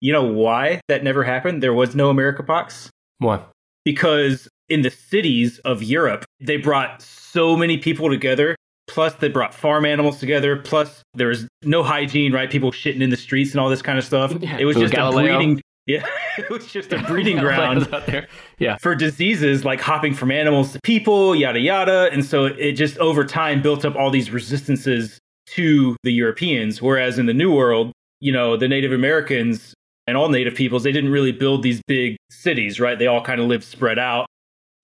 [0.00, 1.62] You know why that never happened?
[1.62, 2.90] There was no America pox?
[3.18, 3.40] Why?
[3.85, 8.57] Because in the cities of Europe, they brought so many people together.
[8.87, 10.57] Plus, they brought farm animals together.
[10.57, 12.50] Plus, there was no hygiene, right?
[12.50, 14.33] People shitting in the streets and all this kind of stuff.
[14.40, 14.57] Yeah.
[14.59, 15.35] It was Little just Galileo.
[15.35, 15.61] a breeding.
[15.87, 16.07] Yeah,
[16.38, 18.28] it was just a breeding ground out there.
[18.59, 18.76] Yeah.
[18.76, 22.11] for diseases like hopping from animals to people, yada yada.
[22.12, 26.81] And so it just over time built up all these resistances to the Europeans.
[26.83, 29.74] Whereas in the New World, you know, the Native Americans
[30.07, 32.98] and all native peoples, they didn't really build these big cities, right?
[32.98, 34.26] They all kind of lived spread out.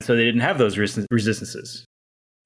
[0.05, 1.85] So they didn't have those resist- resistances.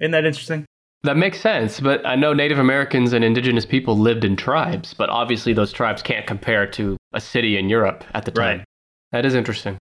[0.00, 0.64] Isn't that interesting?
[1.02, 5.10] That makes sense, but I know Native Americans and indigenous people lived in tribes, but
[5.10, 8.58] obviously those tribes can't compare to a city in Europe at the time.
[8.58, 8.64] Right.
[9.12, 9.78] That is interesting.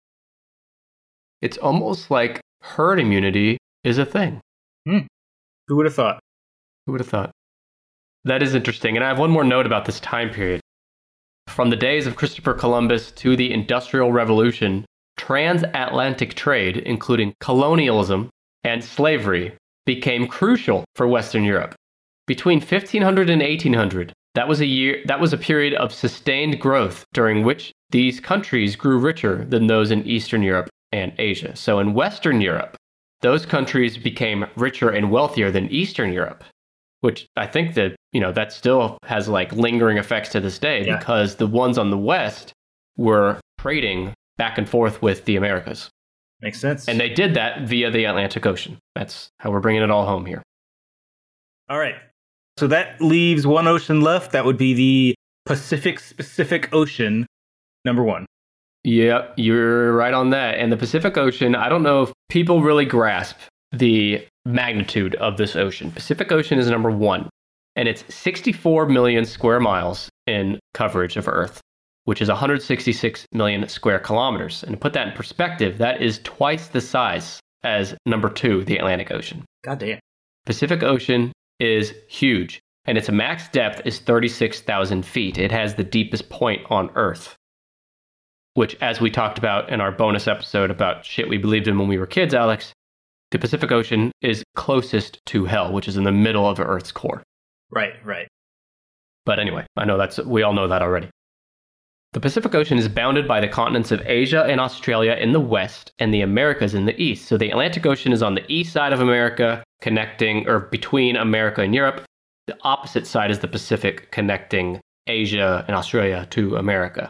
[1.41, 4.39] It's almost like herd immunity is a thing.
[4.87, 4.99] Hmm.
[5.67, 6.19] Who would have thought?
[6.85, 7.31] Who would have thought?
[8.25, 8.95] That is interesting.
[8.95, 10.61] And I have one more note about this time period.
[11.47, 14.85] From the days of Christopher Columbus to the Industrial Revolution,
[15.27, 18.29] transatlantic trade, including colonialism
[18.63, 19.53] and slavery,
[19.85, 21.73] became crucial for Western Europe.
[22.27, 27.05] Between 1500 and 1800, that was a year that was a period of sustained growth
[27.13, 31.55] during which these countries grew richer than those in Eastern Europe and Asia.
[31.55, 32.75] So in Western Europe,
[33.21, 36.43] those countries became richer and wealthier than Eastern Europe,
[37.01, 40.85] which I think that, you know, that still has like lingering effects to this day
[40.85, 40.97] Yeah.
[40.97, 42.51] because the ones on the West
[42.97, 45.89] were trading back and forth with the Americas.
[46.41, 46.87] Makes sense.
[46.87, 48.77] And they did that via the Atlantic Ocean.
[48.95, 50.43] That's how we're bringing it all home here.
[51.69, 51.95] All right.
[52.57, 54.31] So that leaves one ocean left.
[54.31, 55.15] That would be the
[55.45, 57.25] Pacific Pacific Ocean,
[57.85, 58.25] number one.
[58.83, 60.57] Yep, you're right on that.
[60.57, 63.37] And the Pacific Ocean, I don't know if people really grasp
[63.71, 65.91] the magnitude of this ocean.
[65.91, 67.29] Pacific Ocean is number one,
[67.75, 71.61] and it's 64 million square miles in coverage of Earth,
[72.05, 74.63] which is 166 million square kilometers.
[74.63, 78.77] And to put that in perspective, that is twice the size as number two, the
[78.77, 79.45] Atlantic Ocean.
[79.63, 79.99] God damn.
[80.45, 85.37] Pacific Ocean is huge, and its max depth is 36,000 feet.
[85.37, 87.35] It has the deepest point on Earth,
[88.55, 91.87] which, as we talked about in our bonus episode about shit we believed in when
[91.87, 92.73] we were kids, Alex,
[93.31, 97.23] the Pacific Ocean is closest to hell, which is in the middle of Earth's core.
[97.71, 98.27] Right, right.
[99.25, 101.09] But anyway, I know that's we all know that already.
[102.13, 105.93] The Pacific Ocean is bounded by the continents of Asia and Australia in the west
[105.97, 107.27] and the Americas in the east.
[107.27, 111.61] So the Atlantic Ocean is on the east side of America, connecting or between America
[111.61, 112.03] and Europe.
[112.45, 117.09] The opposite side is the Pacific, connecting Asia and Australia to America.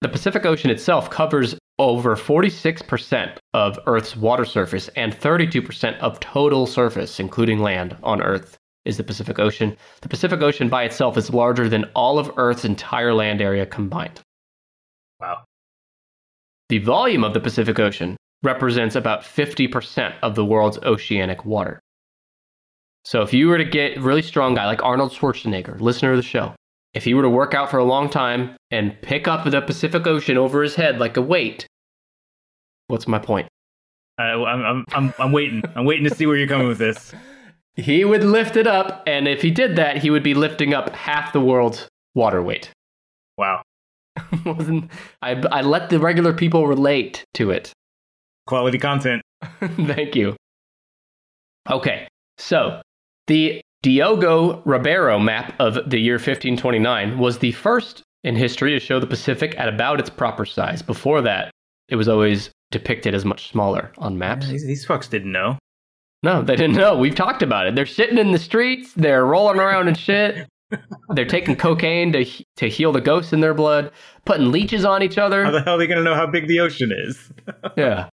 [0.00, 6.68] The Pacific Ocean itself covers over 46% of Earth's water surface and 32% of total
[6.68, 9.76] surface, including land on Earth is the Pacific Ocean.
[10.00, 14.20] The Pacific Ocean by itself is larger than all of Earth's entire land area combined.
[15.20, 15.44] Wow.
[16.68, 21.80] The volume of the Pacific Ocean represents about 50% of the world's oceanic water.
[23.04, 26.16] So if you were to get a really strong guy like Arnold Schwarzenegger, listener of
[26.16, 26.54] the show,
[26.94, 30.06] if he were to work out for a long time and pick up the Pacific
[30.06, 31.66] Ocean over his head like a weight,
[32.88, 33.48] what's my point?
[34.18, 35.62] I, I'm, I'm, I'm, I'm waiting.
[35.74, 37.14] I'm waiting to see where you're coming with this.
[37.74, 40.94] He would lift it up, and if he did that, he would be lifting up
[40.94, 42.70] half the world's water weight.
[43.38, 43.62] Wow.
[44.44, 44.90] Wasn't
[45.22, 45.32] I?
[45.50, 47.72] I let the regular people relate to it.
[48.46, 49.22] Quality content.
[49.60, 50.36] Thank you.
[51.70, 52.82] Okay, so
[53.26, 59.00] the Diogo Ribeiro map of the year 1529 was the first in history to show
[59.00, 60.82] the Pacific at about its proper size.
[60.82, 61.50] Before that,
[61.88, 64.48] it was always depicted as much smaller on maps.
[64.48, 65.58] These, these fucks didn't know.
[66.22, 66.96] No, they didn't know.
[66.98, 67.74] We've talked about it.
[67.74, 68.92] They're sitting in the streets.
[68.94, 70.46] They're rolling around and shit.
[71.14, 72.24] They're taking cocaine to
[72.56, 73.90] to heal the ghosts in their blood,
[74.24, 75.44] putting leeches on each other.
[75.44, 77.32] How the hell are they going to know how big the ocean is?
[77.76, 78.08] Yeah,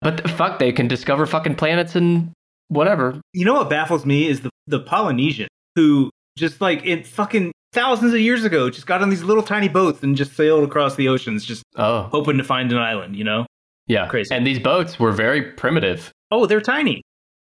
[0.00, 2.30] but the, fuck, they can discover fucking planets and
[2.68, 3.20] whatever.
[3.32, 8.12] You know what baffles me is the, the Polynesian who just like in fucking thousands
[8.14, 11.08] of years ago just got on these little tiny boats and just sailed across the
[11.08, 13.46] oceans just Oh, hoping to find an island, you know?
[13.86, 14.06] Yeah.
[14.08, 14.32] Crazy.
[14.34, 16.12] And these boats were very primitive.
[16.30, 17.02] Oh, they're tiny.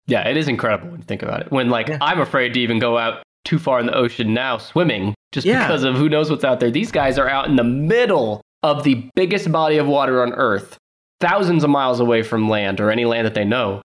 [0.07, 1.51] Yeah, it is incredible when you think about it.
[1.51, 1.97] When like Yeah.
[2.01, 5.67] I'm afraid to even go out too far in the ocean now swimming just Yeah.
[5.67, 6.71] because of who knows what's out there.
[6.71, 10.77] These guys are out in the middle of the biggest body of water on earth,
[11.19, 13.81] thousands of miles away from land or any land that they know.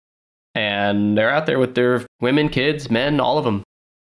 [0.55, 3.63] And they're out there with their women, kids, men, all of them.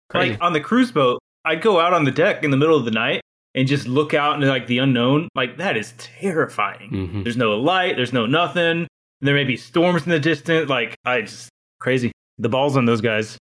[0.09, 0.31] Crazy.
[0.31, 2.85] Like on the cruise boat, I'd go out on the deck in the middle of
[2.85, 3.21] the night
[3.55, 5.27] and just look out into like the unknown.
[5.35, 6.89] Like that is terrifying.
[6.91, 7.23] Mhm.
[7.23, 7.95] There's no light.
[7.95, 8.87] There's no nothing.
[9.21, 10.69] There may be storms in the distance.
[10.69, 11.49] Like I just
[11.81, 12.11] crazy.
[12.37, 13.37] The balls on those guys.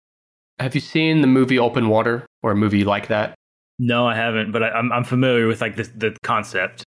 [0.58, 3.34] Have you seen the movie Open Water or a movie like that?
[3.78, 6.82] No, I haven't, but I, I'm I'm familiar with like the the concept.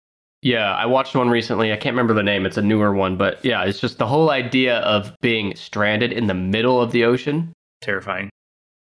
[0.41, 1.73] Yeah, I watched one recently.
[1.73, 2.47] I can't remember the name.
[2.47, 6.29] It's a newer one, but yeah, it's just the whole idea of being stranded in
[6.29, 7.53] the middle of the ocean.
[7.83, 8.31] Terrifying.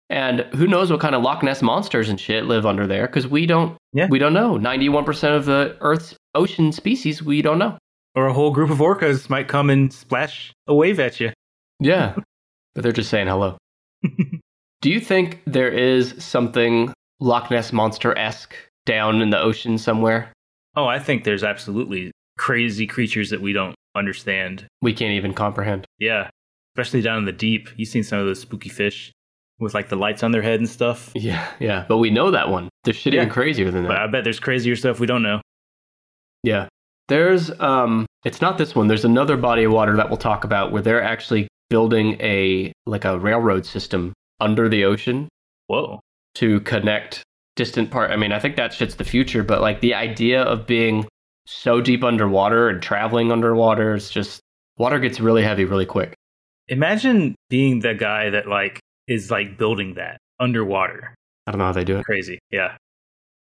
[0.09, 3.25] And who knows what kind of Loch Ness monsters and shit live under there because
[3.27, 4.07] we don't Yeah.
[4.09, 4.57] we don't know.
[4.59, 7.77] 91% of the Earth's ocean species we don't know.
[8.15, 11.31] Or a whole group of orcas might come and splash a wave at you.
[11.79, 12.15] Yeah.
[12.75, 13.57] but they're just saying hello.
[14.81, 18.53] Do you think there is something Loch Ness monster-esque
[18.85, 20.31] down in the ocean somewhere?
[20.75, 24.67] Oh, I think there's absolutely crazy creatures that we don't understand.
[24.81, 25.85] We can't even comprehend.
[25.99, 26.29] Yeah,
[26.75, 27.69] especially down in the deep.
[27.77, 29.11] You've seen some of those spooky fish
[29.59, 31.11] with like the lights on their head and stuff.
[31.15, 31.85] Yeah, yeah.
[31.87, 32.67] But we know that one.
[32.83, 33.33] There's shit even Yeah.
[33.33, 33.87] crazier than that.
[33.87, 35.39] But I bet there's crazier stuff we don't know.
[36.43, 36.67] Yeah.
[37.07, 38.87] There's um it's not this one.
[38.87, 43.05] There's another body of water that we'll talk about where they're actually building a like
[43.05, 45.27] a railroad system under the ocean
[45.67, 45.99] Whoa.
[46.35, 47.23] to connect
[47.55, 48.11] distant part.
[48.11, 51.07] I mean, I think that shit's the future, but like the idea of being
[51.45, 54.41] so deep underwater and traveling underwater is just
[54.77, 56.13] water gets really heavy really quick.
[56.67, 61.15] Imagine being the guy that like is like building that underwater.
[61.47, 62.05] I don't know how they do it.
[62.05, 62.39] Crazy.
[62.51, 62.75] Yeah.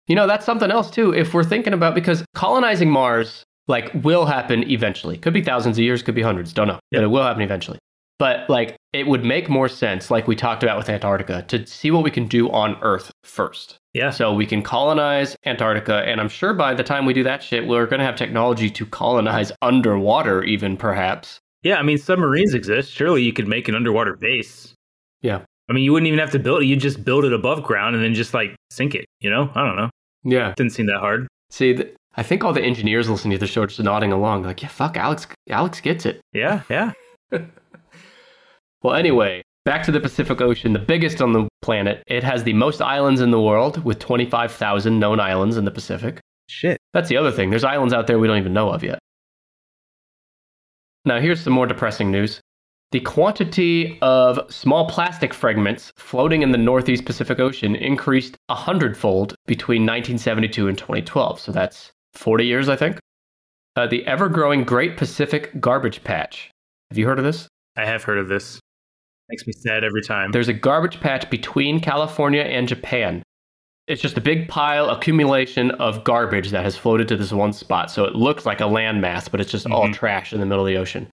[0.06, 1.12] You know, that's something else too.
[1.12, 5.16] If we're thinking about because colonizing Mars like will happen eventually.
[5.16, 6.80] Could be thousands of years, could be hundreds, don't know.
[6.90, 7.78] But it will happen eventually.
[8.20, 11.90] But like it would make more sense, like we talked about with Antarctica, to see
[11.90, 13.78] what we can do on Earth first.
[13.94, 14.10] Yeah.
[14.10, 17.66] So we can colonize Antarctica, and I'm sure by the time we do that shit,
[17.66, 21.40] we're gonna have technology to colonize underwater, even perhaps.
[21.62, 21.76] Yeah.
[21.76, 22.92] I mean, submarines exist.
[22.92, 24.74] Surely you could make an underwater base.
[25.22, 25.40] Yeah.
[25.70, 26.66] I mean, you wouldn't even have to build it.
[26.66, 29.06] You just build it above ground and then just like sink it.
[29.20, 29.50] You know?
[29.54, 29.88] I don't know.
[30.24, 30.52] Yeah.
[30.58, 31.26] Didn't seem that hard.
[31.48, 34.42] See, th- I think all the engineers listening to the show are just nodding along,
[34.42, 35.26] like, yeah, fuck, Alex.
[35.48, 36.20] Alex gets it.
[36.34, 36.62] Yeah.
[36.68, 36.92] Yeah.
[38.82, 42.02] Well, anyway, back to the Pacific Ocean, the biggest on the planet.
[42.06, 46.20] It has the most islands in the world, with 25,000 known islands in the Pacific.
[46.48, 46.78] Shit.
[46.92, 47.50] That's the other thing.
[47.50, 48.98] There's islands out there we don't even know of yet.
[51.04, 52.40] Now, here's some more depressing news.
[52.92, 59.36] The quantity of small plastic fragments floating in the Northeast Pacific Ocean increased a hundredfold
[59.46, 61.38] between 1972 and 2012.
[61.38, 62.98] So that's 40 years, I think.
[63.76, 66.50] Uh, the ever growing Great Pacific Garbage Patch.
[66.90, 67.46] Have you heard of this?
[67.76, 68.58] I have heard of this.
[69.30, 70.32] Makes me sad every time.
[70.32, 73.22] There's a garbage patch between California and Japan.
[73.86, 77.90] It's just a big pile accumulation of garbage that has floated to this one spot.
[77.90, 79.94] So it looks like a landmass, but it's just all Mhm.
[79.94, 81.08] trash in the middle of the ocean.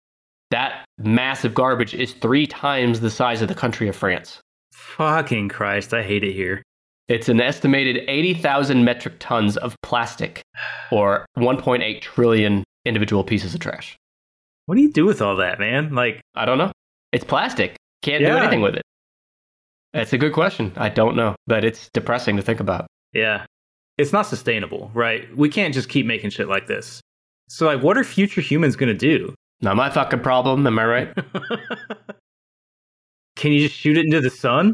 [0.52, 4.40] That massive garbage is three times the size of the country of France.
[4.74, 5.94] Fucking Christ.
[5.94, 6.64] I hate it here.
[7.08, 10.42] It's an estimated 80,000 metric tons of plastic,
[10.92, 13.96] or 1.8 trillion individual pieces of trash.
[14.66, 15.94] What do you do with all that, man?
[15.96, 16.72] Like, I don't know.
[17.12, 17.76] It's plastic.
[18.02, 18.84] Can't do anything with it.
[19.94, 20.74] That's a good question.
[20.76, 22.88] I don't know, but it's depressing to think about.
[23.14, 23.46] yeah.
[23.98, 25.36] It's not sustainable, right?
[25.36, 27.02] We can't just keep making shit like this.
[27.50, 29.34] So, like, what are future humans going to do?
[29.62, 31.18] Not my fucking problem, am I right?
[33.36, 34.74] Can you just shoot it into the sun?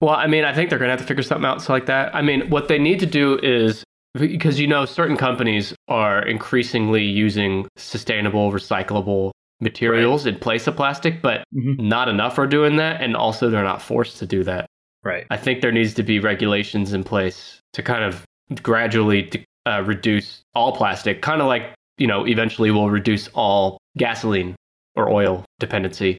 [0.00, 1.86] well, I mean, I think they're going to have to figure something out so like
[1.86, 2.14] that.
[2.14, 3.84] I mean, what they need to do is
[4.14, 9.30] because you know certain companies are increasingly using sustainable recyclable
[9.64, 11.88] materials in place of plastic, but Mm-hmm.
[11.88, 14.66] not enough are doing that and also they're not forced to do that.
[15.02, 15.26] Right.
[15.30, 18.24] I think there needs to be regulations in place to kind of
[18.62, 19.30] gradually
[19.66, 24.56] uh, reduce all plastic, kind of like, you know, eventually we'll reduce all gasoline
[24.96, 26.18] or oil dependency.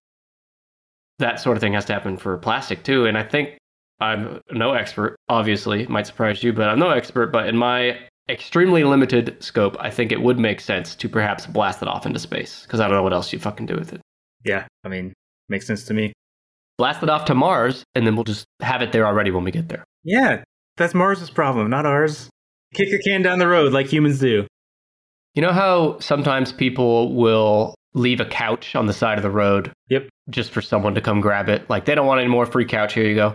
[1.20, 3.06] That sort of thing has to happen for plastic too.
[3.06, 3.58] And I think
[4.00, 7.32] I'm no expert, obviously, might surprise you, but I'm no expert.
[7.32, 7.98] But in my
[8.30, 12.20] extremely limited scope, I think it would make sense to perhaps blast it off into
[12.20, 14.02] space because I don't know what else you fucking do with it.
[14.44, 14.68] Yeah.
[14.84, 15.14] I mean,
[15.50, 16.14] makes sense to me.
[16.78, 19.52] Blast it off to Mars, and then we'll just have it there already when we
[19.52, 19.84] get there.
[20.04, 20.44] Yeah.
[20.78, 22.30] That's Mars's problem, not ours.
[22.74, 24.46] Kick a can down the road like humans do.
[25.36, 29.72] You know how sometimes people will leave a couch on the side of the road?
[29.90, 30.10] Yep.
[30.30, 31.70] Just for someone to come grab it.
[31.70, 32.94] Like they don't want any more free couch.
[32.94, 33.35] Here you go.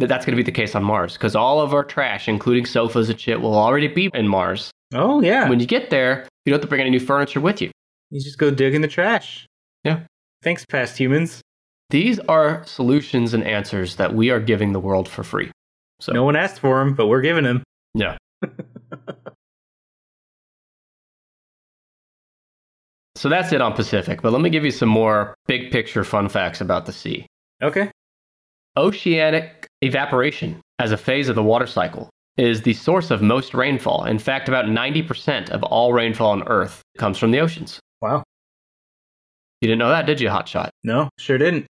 [0.00, 0.06] Yeah.
[0.06, 2.66] Th- That's going to be the case on Mars because all of our trash, including
[2.66, 4.70] sofas and shit, will already be in Mars.
[4.94, 5.48] Oh, yeah.
[5.48, 7.70] When you get there, you don't have to bring any new furniture with you.
[8.10, 9.46] You just go dig in the trash.
[9.84, 10.00] Yeah.
[10.42, 11.40] Thanks, past humans.
[11.90, 15.50] These are solutions and answers that we are giving the world for free.
[16.00, 17.62] So No one asked for them, but we're giving them.
[17.94, 18.16] yeah.
[23.16, 26.28] so that's it on Pacific, but let me give you some more big picture fun
[26.28, 27.26] facts about the sea.
[27.62, 27.90] Okay.
[28.76, 34.04] Oceanic evaporation as a phase of the water cycle is the source of most rainfall.
[34.04, 37.80] In fact, about 90% of all rainfall on Earth comes from the oceans.
[38.00, 38.22] Wow.
[39.60, 40.70] You didn't know that, did you, Hotshot?
[40.84, 41.66] No, sure didn't.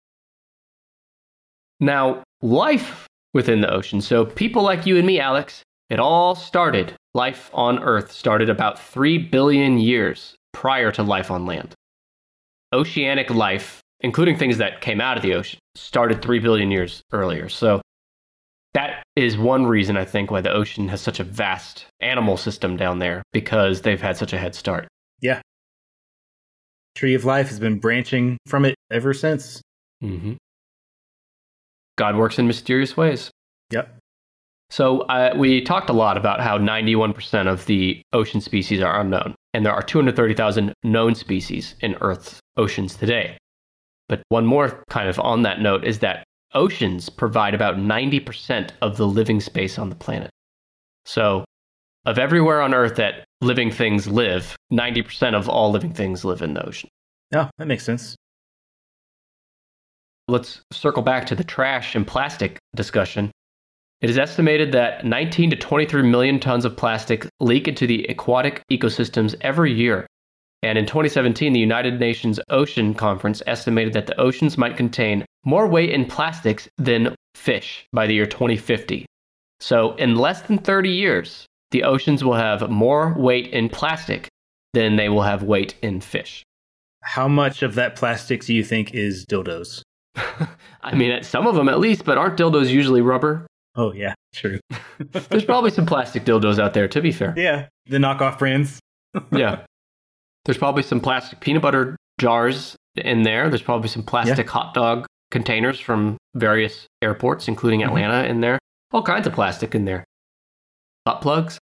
[1.80, 4.01] Now, life within the ocean.
[4.01, 6.95] So, people like you and me, Alex, it all started.
[7.14, 11.74] Life on Earth started about 3 billion years prior to life on land.
[12.74, 17.49] Oceanic life, including things that came out of the ocean, started 3 billion years earlier.
[17.49, 17.82] So,
[18.76, 22.76] that is one reason I think why the ocean has such a vast animal system
[22.76, 24.88] down there because they've had such a head start.
[25.22, 25.42] Yeah.
[26.96, 29.62] Tree of Life has been branching from it ever since.
[30.02, 30.34] hmm
[31.98, 33.32] God works in mysterious ways.
[33.72, 33.98] Yep.
[34.70, 39.36] So uh, we talked a lot about how 91% of the ocean species are unknown,
[39.54, 43.38] and there are 230,000 known species in Earth's oceans today.
[44.10, 48.97] But one more kind of on that note is that oceans provide about 90% of
[48.97, 50.32] the living space on the planet.
[51.06, 51.45] So,
[52.06, 56.53] of everywhere on Earth that living things live, 90% of all living things live in
[56.53, 56.89] the ocean.
[57.34, 58.16] Oh, that makes sense.
[60.28, 63.32] Let's circle back to the trash and plastic discussion.
[64.01, 68.62] It is estimated that 19 to 23 million tons of plastic leak into the aquatic
[68.72, 70.08] ecosystems every year.
[70.66, 75.68] And in 2017, the United Nations Ocean Conference estimated that the oceans might contain more
[75.68, 79.05] weight in plastics than fish by the year 2050.
[79.59, 84.28] So, in less than 30 years, the oceans will have more weight in plastic
[84.74, 86.43] than they will have weight in fish.
[87.03, 89.84] How much of that plastic do you think is dildos?
[90.82, 93.45] I mean, some of them at least, but aren't dildos usually rubber?
[93.76, 94.59] Oh, yeah, true.
[95.30, 97.36] There's probably some plastic dildos out there, to be fair.
[97.38, 98.80] yeah, the knockoff brands.
[99.32, 99.64] Yeah.
[100.46, 103.50] There's probably some plastic peanut butter jars in there.
[103.50, 107.88] There's probably some plastic hot dog containers from various airports, including Mhm.
[107.88, 108.60] Atlanta, in there.
[108.91, 110.04] All kinds of plastic in there.
[111.04, 111.58] Butt plugs.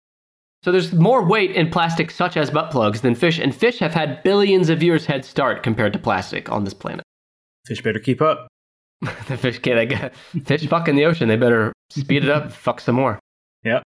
[0.64, 3.94] So there's more weight in plastic, such as butt plugs, than fish, and fish have
[3.94, 7.04] had billions of years head start compared to plastic on this planet.
[7.66, 8.48] Fish better keep up.
[9.02, 9.78] the fish can't.
[9.78, 10.14] They got,
[10.46, 11.30] fish fuck in the ocean.
[11.30, 12.52] They better speed it up.
[12.52, 13.20] fuck some more.
[13.64, 13.84] Yep.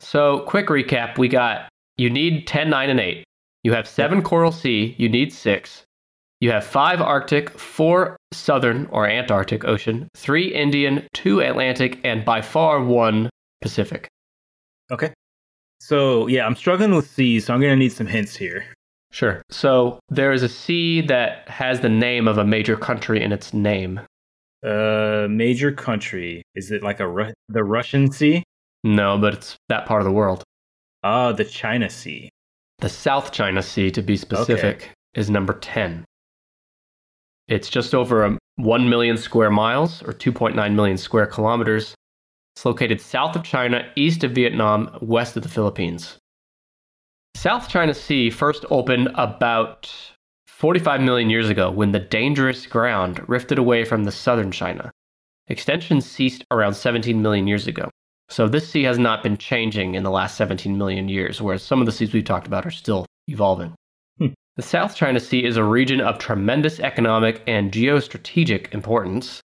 [0.00, 3.24] So quick recap: we got you need 10, 9, and 8.
[3.66, 4.94] You have seven coral sea.
[4.96, 5.82] You need six.
[6.38, 12.42] You have five Arctic, four Southern or Antarctic Ocean, three Indian, two Atlantic, and by
[12.42, 13.28] far one
[13.60, 14.06] Pacific.
[14.92, 15.12] Okay.
[15.80, 18.64] So, yeah, I'm struggling with seas, so I'm going to need some hints here.
[19.10, 19.42] Sure.
[19.50, 23.52] So there is a sea that has the name of a major country in its
[23.52, 23.98] name.
[24.64, 26.44] Uh, major country.
[26.54, 28.44] Is it like a Ru- the Russian Sea?
[28.84, 30.44] No, but it's that part of the world.
[31.02, 32.30] Ah, the China Sea.
[32.78, 36.04] The South China Sea, to be specific, is number 10.
[37.48, 41.94] It's just over um, 1 million square miles or 2.9 million square kilometers.
[42.54, 46.18] It's located south of China, east of Vietnam, west of the Philippines.
[47.34, 49.90] South China Sea first opened about
[50.46, 54.90] 45 million years ago when the dangerous ground rifted away from the southern China.
[55.48, 57.90] Extension ceased around 17 million years ago.
[58.28, 61.80] So this sea has not been changing in the last 17 million years, whereas some
[61.80, 63.74] of the seas we've talked about are still evolving.
[64.18, 64.28] Hmm.
[64.56, 69.40] The South China Sea is a region of tremendous economic and geostrategic importance.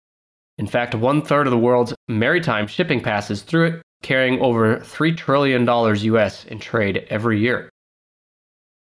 [0.57, 5.15] In fact, one third of the world's maritime shipping passes through it, carrying over $3
[5.15, 7.69] trillion US in trade every year.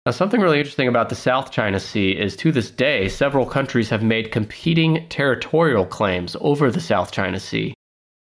[0.05, 3.89] Now, something really interesting about the South China Sea is to this day, several countries
[3.89, 7.73] have made competing territorial claims over the South China Sea,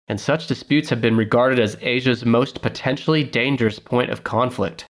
[0.07, 4.85] and such disputes have been regarded as Asia's most potentially dangerous point of conflict.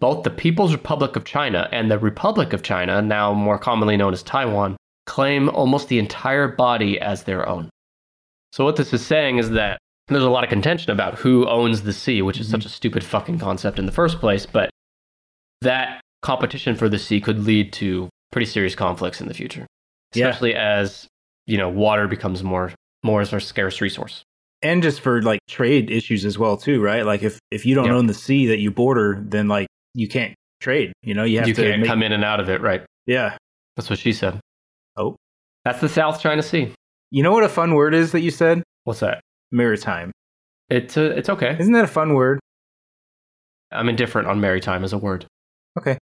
[0.00, 4.12] Both the People's Republic of China and the Republic of China, now more commonly known
[4.12, 4.76] as Taiwan,
[5.06, 7.70] claim almost the entire body as their own.
[8.52, 9.78] So, what this is saying is that
[10.08, 12.52] there's a lot of contention about who owns the sea, which is Mhm.
[12.52, 14.70] such a stupid fucking concept in the first place, but
[15.62, 19.66] that competition for the sea could lead to pretty serious conflicts in the future,
[20.14, 20.28] Yeah.
[20.28, 21.06] especially as
[21.46, 24.22] you know water becomes more more as a scarce resource.
[24.62, 27.04] And just for like trade issues as well, too, right?
[27.04, 27.94] Like if, if you don't Yeah.
[27.94, 30.92] own the sea that you border, then like you can't trade.
[31.02, 32.84] You know, you have You to can't make- come in and out of it, right?
[33.06, 33.36] Yeah.
[33.76, 34.40] That's what she said.
[34.96, 35.16] Oh.
[35.64, 36.72] That's the South China Sea.
[37.10, 38.62] You know what a fun word is that you said?
[38.84, 39.20] What's that?
[39.52, 40.10] Maritime.
[40.70, 41.56] It's uh, it's okay.
[41.58, 42.40] Isn't that a fun word?
[43.70, 45.26] I'm indifferent on maritime as a word.
[45.78, 45.98] Okay.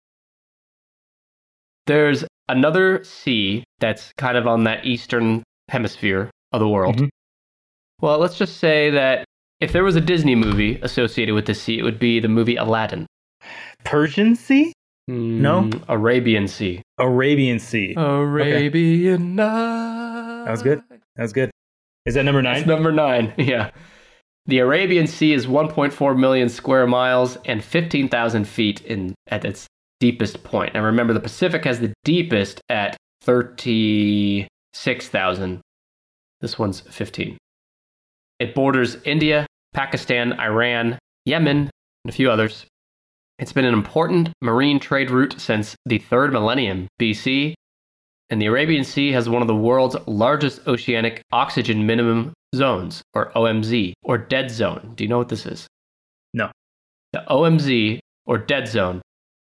[1.87, 6.97] There's another sea that's kind of on that eastern hemisphere of the world.
[6.97, 7.09] Mhm.
[8.01, 9.25] Well, let's just say that
[9.61, 12.57] if there was a Disney movie associated with the sea, it would be the movie
[12.57, 13.07] Aladdin.
[13.85, 14.73] Persian Sea?
[15.09, 15.63] No?
[15.63, 16.83] Mm, Arabian Sea.
[16.99, 17.95] Arabian Sea.
[17.97, 20.45] Arabian night.
[20.45, 20.83] That was good.
[21.17, 21.51] That was good.
[22.07, 22.69] Is that number That's nine?
[22.69, 23.35] number nine.
[23.39, 23.71] Yeah.
[24.47, 29.67] The Arabian Sea is 1.4 million square miles and 15,000 feet in at its
[30.01, 30.71] deepest point.
[30.75, 35.61] And remember, the Pacific has the deepest at 36,000.
[36.41, 37.37] This one's 15.
[38.41, 41.71] It borders India, Pakistan, Iran, Yemen,
[42.05, 42.65] and a few others.
[43.39, 47.55] It's been an important marine trade route since the third millennium BC,
[48.31, 53.31] and the Arabian Sea has one of the world's largest oceanic oxygen minimum zones, or
[53.33, 54.93] OMZ, or dead zone.
[54.95, 55.67] Do you know what this is?
[56.33, 56.51] No.
[57.13, 59.03] The OMZ, or dead zone,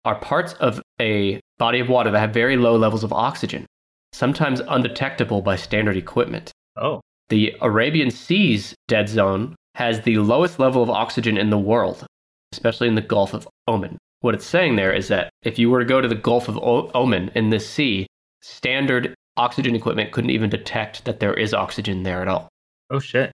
[0.03, 3.65] are parts of a body of water that have very low levels of oxygen,
[4.13, 6.51] sometimes undetectable by standard equipment.
[6.75, 7.01] Oh.
[7.29, 12.05] The Arabian Sea's dead zone has the lowest level of oxygen in the world,
[12.51, 13.99] especially in the Gulf of Oman.
[14.21, 16.57] What it's saying there is that if you were to go to the Gulf of
[16.57, 18.07] o- Oman in this sea,
[18.41, 22.49] standard oxygen equipment couldn't even detect that there is oxygen there at all.
[22.89, 23.31] Oh shit.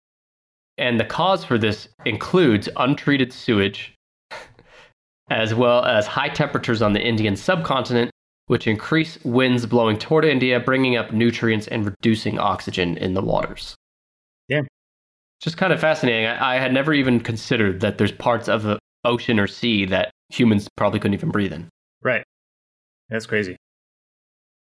[0.78, 3.96] And the cause for this includes untreated sewage,
[5.30, 8.12] as well as high temperatures on the Indian subcontinent,
[8.48, 13.74] which increase winds blowing toward India, bringing up nutrients and reducing oxygen in the waters.
[14.50, 14.68] Damn.
[15.42, 16.26] Just kind of fascinating.
[16.26, 20.12] I, I had never even considered that there's parts of the ocean or sea that
[20.30, 21.70] humans probably couldn't even breathe in.
[22.02, 22.24] Right.
[23.10, 23.56] That's crazy.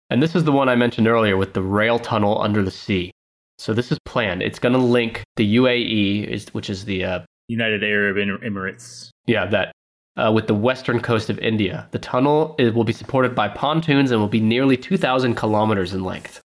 [0.09, 3.11] And this is the one I mentioned earlier with the rail tunnel under the sea.
[3.57, 4.41] So this is planned.
[4.41, 9.09] It's going to link the UAE, which is the uh, United Arab Emirates.
[9.25, 9.71] Yeah, that.
[10.15, 11.87] Uh, with the western coast of India.
[11.91, 16.03] The tunnel it will be supported by pontoons and will be nearly 2,000 kilometers in
[16.03, 16.41] length.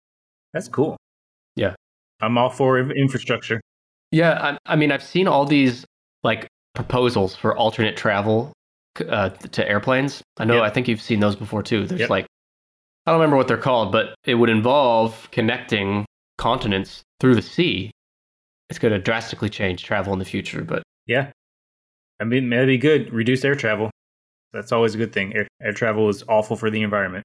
[0.53, 0.97] That's cool.
[2.20, 3.60] I'm all for infrastructure.
[4.10, 5.84] Yeah, I, I mean, I've seen all these
[6.22, 8.52] like proposals for alternate travel
[9.08, 10.22] uh, to airplanes.
[10.38, 10.62] I know, Yep.
[10.62, 11.86] I think you've seen those before too.
[11.86, 12.10] There's Yep.
[12.10, 12.26] like,
[13.06, 16.06] I don't remember what they're called, but it would involve connecting
[16.38, 17.90] continents through the sea.
[18.70, 21.30] It's going to drastically change travel in the future, but Yeah.
[22.20, 23.12] I mean, that'd be good.
[23.12, 23.90] Reduce air travel.
[24.52, 25.34] That's always a good thing.
[25.36, 27.24] Air, air travel is awful for the environment.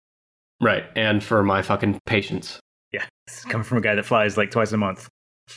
[0.59, 0.85] right.
[0.95, 2.59] And for my fucking patience.
[2.91, 3.05] Yeah.
[3.27, 5.07] It's coming from a guy that flies like twice a month.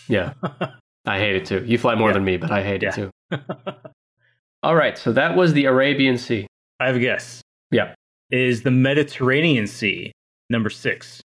[0.08, 0.32] Yeah.
[1.06, 1.62] I hate it too.
[1.66, 2.14] You fly more Yeah.
[2.14, 2.90] than me, but I hate Yeah.
[2.90, 3.10] it too.
[4.62, 6.46] All right, so that was the Arabian Sea.
[6.80, 7.42] I have a guess.
[7.70, 7.94] Yeah.
[8.30, 10.12] Is the Mediterranean Sea
[10.48, 11.20] number six?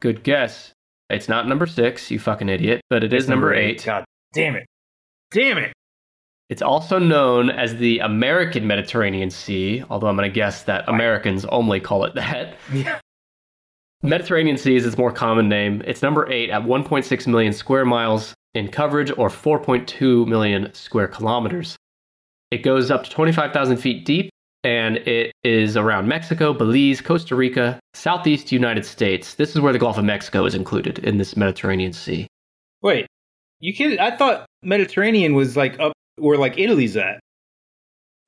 [0.00, 0.70] Good guess.
[1.10, 3.82] It's not number six, you fucking idiot, but it is It's number eight.
[3.84, 4.66] God damn it.
[5.32, 5.72] Damn it.
[6.50, 11.44] It's also known as the American Mediterranean Sea, although I'm going to guess that Americans
[11.46, 12.56] only call it that.
[12.72, 13.00] Yeah.
[14.04, 15.82] Mediterranean Sea is its more common name.
[15.86, 21.74] It's number eight at 1.6 million square miles in coverage or 4.2 million square kilometers.
[22.50, 24.28] It goes up to 25,000 feet deep
[24.62, 29.36] and it is around Mexico, Belize, Costa Rica, southeast United States.
[29.36, 32.26] This is where the Gulf of Mexico is included in this Mediterranean Sea.
[32.82, 33.06] Wait.
[33.60, 34.00] You kidding?
[34.00, 37.20] I thought Mediterranean was like up where like Italy's at.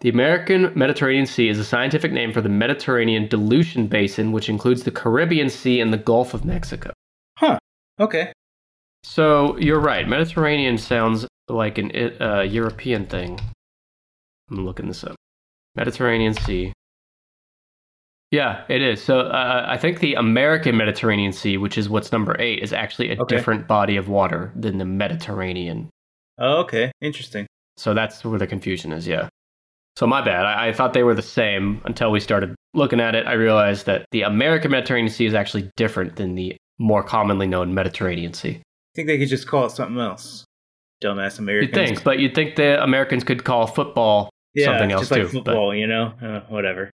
[0.01, 4.83] The American Mediterranean Sea is a scientific name for the Mediterranean dilution basin, which includes
[4.83, 6.93] the Caribbean Sea and the Gulf of Mexico.
[7.39, 7.59] Huh.
[7.99, 8.33] Okay.
[9.05, 10.07] So you're right.
[10.07, 13.41] Mediterranean sounds like an uh, European thing.
[14.51, 15.17] I'm looking this up.
[15.77, 16.73] Mediterranean Sea.
[18.33, 19.03] Yeah, it is.
[19.03, 23.13] So uh, I think the American Mediterranean Sea, which is what's number eight, is actually
[23.13, 23.37] a Okay.
[23.37, 25.89] different body of water than the Mediterranean.
[26.39, 26.93] Oh, okay.
[27.01, 27.47] Interesting.
[27.77, 29.29] So that's where the confusion is, yeah.
[29.97, 30.45] So my bad.
[30.45, 33.27] I, I thought they were the same until we started looking at it.
[33.27, 37.75] I realized that the American Mediterranean Sea is actually different than the more commonly known
[37.75, 38.57] Mediterranean Sea.
[38.57, 38.63] I
[38.95, 40.45] think they could just call it something else.
[41.03, 41.77] Dumbass Americans.
[41.77, 45.21] You'd think, but you'd think the Americans could call football yeah, something else just like
[45.23, 46.13] too, but- football, you know?
[46.23, 46.91] Uh, whatever.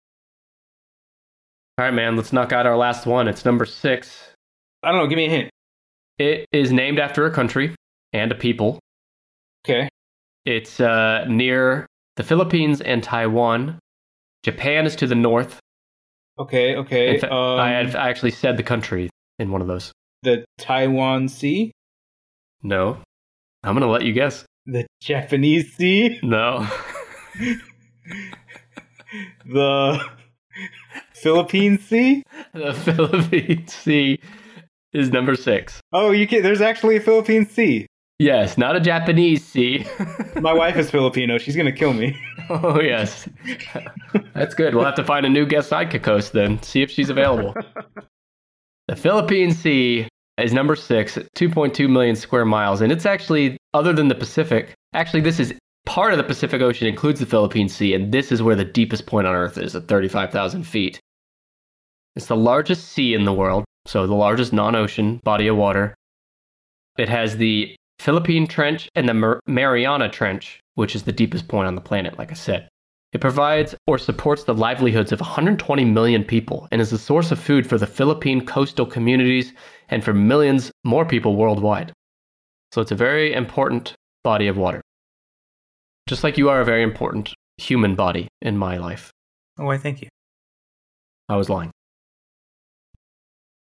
[1.79, 3.27] All right, man, let's knock out our last one.
[3.27, 4.31] It's number six.
[4.81, 5.07] I don't know.
[5.07, 5.49] Give me a hint.
[6.17, 7.75] It is named after a country
[8.13, 8.79] and a people.
[9.63, 9.87] Okay.
[10.45, 11.85] It's uh, near
[12.17, 13.79] the Philippines and Taiwan.
[14.43, 15.59] Japan is to the north.
[16.37, 16.75] Okay.
[16.75, 17.19] Okay.
[17.19, 19.09] Fact, um, I had I actually said the country
[19.39, 19.91] in one of those.
[20.23, 21.71] the Taiwan Sea,
[22.61, 22.97] No.
[23.63, 24.45] I'm going to let you guess.
[24.65, 26.67] the Japanese Sea, No.
[29.45, 29.99] the
[31.13, 32.23] Philippine Sea.
[32.53, 34.19] the Philippine Sea
[34.93, 35.79] is number six.
[35.91, 36.43] Oh, you can.
[36.43, 37.87] There's actually a Philippine Sea.
[38.19, 39.85] Yes, not a Japanese sea.
[40.41, 41.37] My wife is Filipino.
[41.37, 42.19] She's gonna kill me.
[42.49, 43.29] oh, yes.
[44.33, 44.73] That's good.
[44.73, 47.53] We'll have to find a new guest sidekick host then, see if she's available.
[48.87, 50.07] the Philippine Sea
[50.39, 52.81] is number six, 2.2 million square miles.
[52.81, 55.53] And it's actually, other than the Pacific, actually, this is
[55.85, 57.93] part of the Pacific Ocean, includes the Philippine Sea.
[57.93, 60.99] And this is where the deepest point on Earth is at 35,000 feet.
[62.15, 65.93] It's the largest sea in the world, so the largest non ocean body of water.
[66.97, 71.67] It has the Philippine Trench and the Mar- Mariana Trench, which is the deepest point
[71.67, 72.69] on the planet, like I said.
[73.13, 77.39] It provides or supports the livelihoods of 120 million people and is a source of
[77.39, 79.53] food for the Philippine coastal communities
[79.89, 81.93] and for millions more people worldwide.
[82.73, 84.81] So it's a very important body of water.
[86.07, 89.09] Just like you are a very important human body in my life.
[89.57, 90.09] Oh, why, thank you.
[91.29, 91.71] I was lying.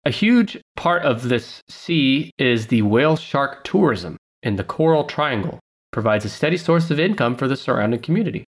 [0.09, 5.61] A huge part of this sea is the whale shark tourism in the Coral Triangle,
[5.93, 8.45] provides a steady source of income for the surrounding community.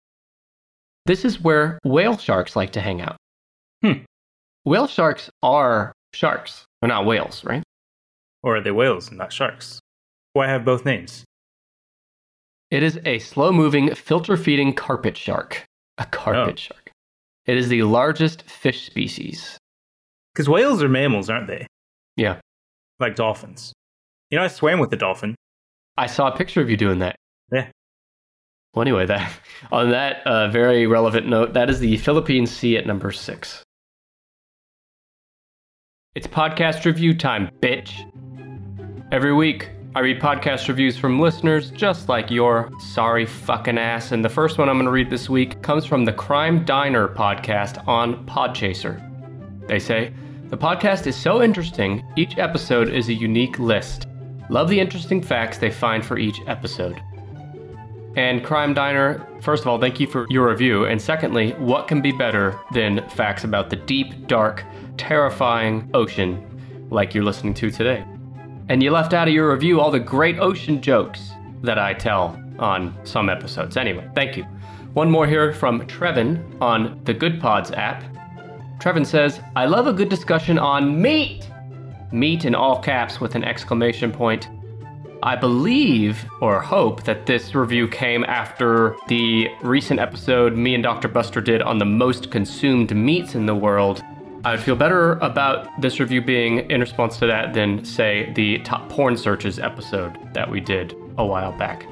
[1.05, 3.15] This is where whale sharks like to hang out.
[3.81, 4.03] Hmm.
[4.65, 6.65] Whale sharks are sharks.
[6.81, 7.63] They're not whales, right?
[8.43, 9.79] Or are they whales, and not sharks?
[10.33, 11.23] Why have both names?
[12.69, 15.63] It is a slow moving, filter feeding carpet shark.
[15.97, 16.57] A carpet Oh.
[16.57, 16.91] shark.
[17.45, 19.57] It is the largest fish species.
[20.35, 21.65] Because whales are mammals, aren't they?
[22.17, 22.41] Yeah.
[22.99, 23.71] Like dolphins.
[24.29, 25.33] You know, I swam with a dolphin.
[25.97, 27.15] I saw a picture of you doing that.
[27.53, 27.69] Yeah.
[28.73, 29.31] Well, anyway, that
[29.71, 33.63] on that uh, very relevant note, that is the Philippine Sea at number six.
[36.15, 38.11] It's podcast review time, bitch.
[39.13, 44.11] Every week, I read podcast reviews from listeners just like your sorry fucking ass.
[44.11, 47.07] And the first one I'm going to read this week comes from the Crime Diner
[47.07, 49.01] podcast on Podchaser.
[49.67, 50.13] They say,
[50.49, 54.05] The podcast is so interesting, each episode is a unique list.
[54.51, 57.01] Love the interesting facts they find for each episode.
[58.15, 60.85] And Crime Diner, first of all, thank you for your review.
[60.85, 64.63] And secondly, what can be better than facts about the deep, dark,
[64.97, 68.05] terrifying ocean like you're listening to today?
[68.69, 71.31] And you left out of your review all the great ocean jokes
[71.63, 73.77] that I tell on some episodes.
[73.77, 74.43] Anyway, thank you.
[74.93, 78.03] One more here from Trevin on the Good Pods app.
[78.79, 81.49] Trevin says, I love a good discussion on meat.
[82.11, 84.47] Meat in all caps with an exclamation point.
[85.23, 91.07] I believe or hope that this review came after the recent episode me and Dr.
[91.07, 94.03] Buster did on the most consumed meats in the world.
[94.43, 98.59] I would feel better about this review being in response to that than, say, the
[98.59, 101.87] top porn searches episode that we did a while back.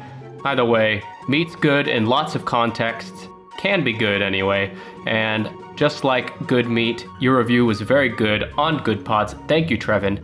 [0.46, 3.28] Either way, meat's good in lots of contexts,
[3.58, 4.72] can be good anyway,
[5.08, 9.36] and just like good meat, your review was very good on Good Pods.
[9.48, 10.24] Thank you, Trevin.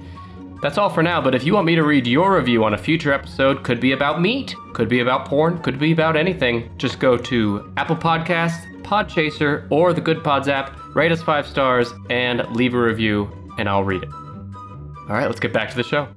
[0.62, 2.78] That's all for now, but if you want me to read your review on a
[2.78, 7.00] future episode, could be about meat, could be about porn, could be about anything, just
[7.00, 12.46] go to Apple Podcasts, Podchaser, or the Good Pods app, rate us five stars, and
[12.56, 14.10] leave a review, and I'll read it.
[14.10, 16.08] All right, let's get back to the show.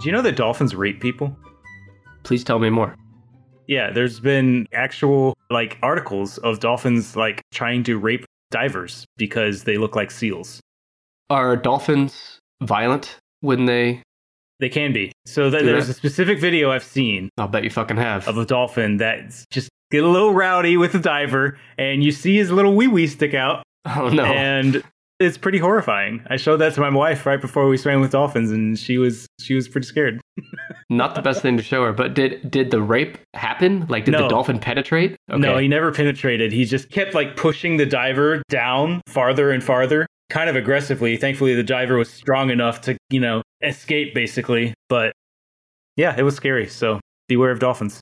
[0.00, 1.36] Do you know that dolphins rape people?
[2.22, 2.96] Please tell me more.
[3.70, 9.78] Yeah, there's been actual like articles of dolphins like trying to rape divers because they
[9.78, 10.60] look like seals.
[11.30, 14.02] Are dolphins violent when they.
[14.58, 15.12] They can be.
[15.24, 15.92] So th- there's they?
[15.92, 18.26] a specific video I've seen I'll bet you fucking have.
[18.26, 22.36] of a dolphin that's just get a little rowdy with a diver, and you see
[22.36, 24.24] his little wee wee stick out, oh no.
[24.24, 24.82] and
[25.20, 26.24] it's pretty horrifying.
[26.28, 29.26] I showed that to my wife right before we swam with dolphins, and she was
[29.38, 30.20] she was pretty scared.
[30.90, 33.86] Not the best thing to show her, but did did the rape happen?
[33.88, 35.16] Like, did the dolphin penetrate?
[35.28, 36.52] No, he never penetrated.
[36.52, 41.18] He just kept like pushing the diver down farther and farther, kind of aggressively.
[41.18, 44.72] Thankfully, the diver was strong enough to, you know, escape basically.
[44.88, 45.12] But
[45.96, 46.66] yeah, it was scary.
[46.66, 46.98] So
[47.28, 48.00] beware of dolphins.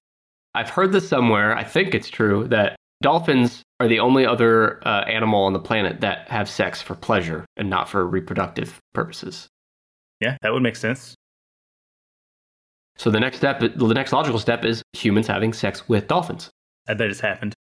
[0.54, 1.56] I've heard this somewhere.
[1.56, 6.01] I think it's true that dolphins are the only other uh, animal on the planet
[6.01, 9.49] that have sex for pleasure and not for reproductive purposes.
[10.20, 11.14] Yeah, that would make sense.
[12.96, 16.51] So the next step, the next logical step, is humans having sex with dolphins.
[16.88, 17.55] I bet it's happened.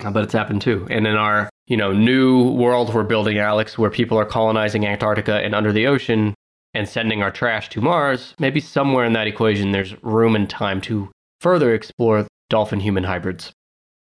[0.00, 0.86] I bet it's happened too.
[0.90, 5.36] And in our, you know, new world we're building, Alex, where people are colonizing Antarctica
[5.36, 6.34] and under the ocean
[6.74, 10.80] and sending our trash to Mars, maybe somewhere in that equation there's room and time
[10.82, 11.10] to
[11.40, 13.52] further explore dolphin human hybrids.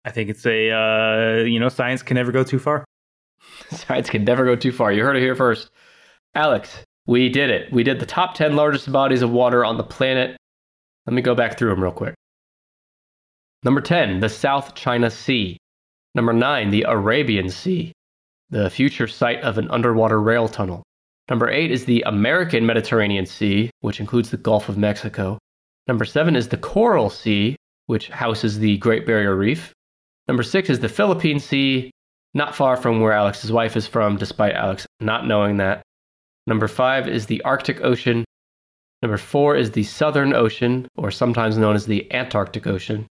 [0.05, 2.85] I think it's a, uh, you know, science can never go too far.
[3.71, 4.91] Science can never go too far.
[4.91, 5.69] You heard it here first.
[6.35, 7.71] Alex, we did it.
[7.71, 10.37] We did the top 10 largest bodies of water on the planet.
[11.05, 12.15] Let me go back through them real quick.
[13.63, 15.57] Number 10, the South China Sea.
[16.15, 17.91] Number 9, the Arabian Sea,
[18.49, 20.83] the future site of an underwater rail tunnel.
[21.29, 25.37] Number eight is the American Mediterranean Sea, which includes the Gulf of Mexico.
[25.87, 29.71] Number seven is the Coral Sea, which houses the Great Barrier Reef.
[30.30, 31.89] Number six is the Philippine Sea,
[32.36, 35.82] not far from where Alex's wife is from, despite Alex not knowing that.
[36.45, 38.23] Number five is the Arctic Ocean.
[39.01, 43.07] Number four is the Southern Ocean, or sometimes known as the Antarctic Ocean.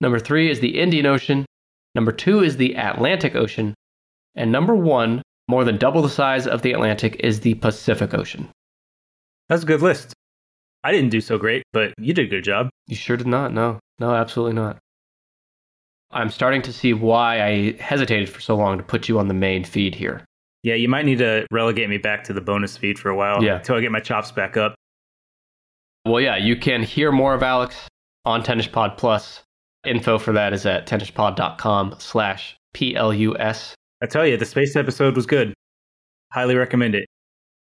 [0.00, 1.44] Number three is the Indian Ocean.
[1.94, 3.74] Number two is the Atlantic Ocean.
[4.34, 8.48] And number one, more than double the size of the Atlantic, is the Pacific Ocean.
[9.50, 10.14] That's a good list.
[10.82, 12.70] I didn't do so great, but you did a good job.
[12.86, 13.52] You sure did not.
[13.52, 14.78] No, no, absolutely not.
[16.10, 19.34] I'm starting to see why I hesitated for so long to put you on the
[19.34, 20.24] main feed here.
[20.62, 23.42] Yeah, you might need to relegate me back to the bonus feed for a while.
[23.42, 23.56] Yeah.
[23.56, 24.74] Until I get my chops back up.
[26.04, 27.76] Well, yeah, you can hear more of Alex
[28.24, 29.42] on Tennis Pod Plus.
[29.84, 33.74] Info for that is at tennispod.com slash P-L-U-S.
[34.02, 35.54] I tell you, the space episode was good.
[36.32, 37.06] Highly recommend it.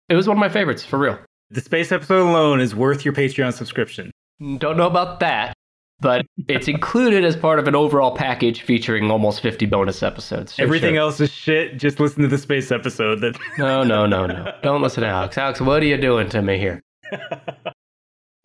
[0.08, 1.18] It was one of my favorites, for real.
[1.50, 4.10] The space episode alone is worth your Patreon subscription.
[4.58, 5.54] Don't know about that,
[6.00, 10.54] but it's included as part of an overall package featuring almost 50 bonus episodes.
[10.54, 11.00] So Everything sure.
[11.00, 11.76] else is shit.
[11.76, 13.20] Just listen to the space episode.
[13.20, 14.52] That No, no, no, no.
[14.62, 15.36] Don't listen to Alex.
[15.36, 16.80] Alex, what are you doing to me here?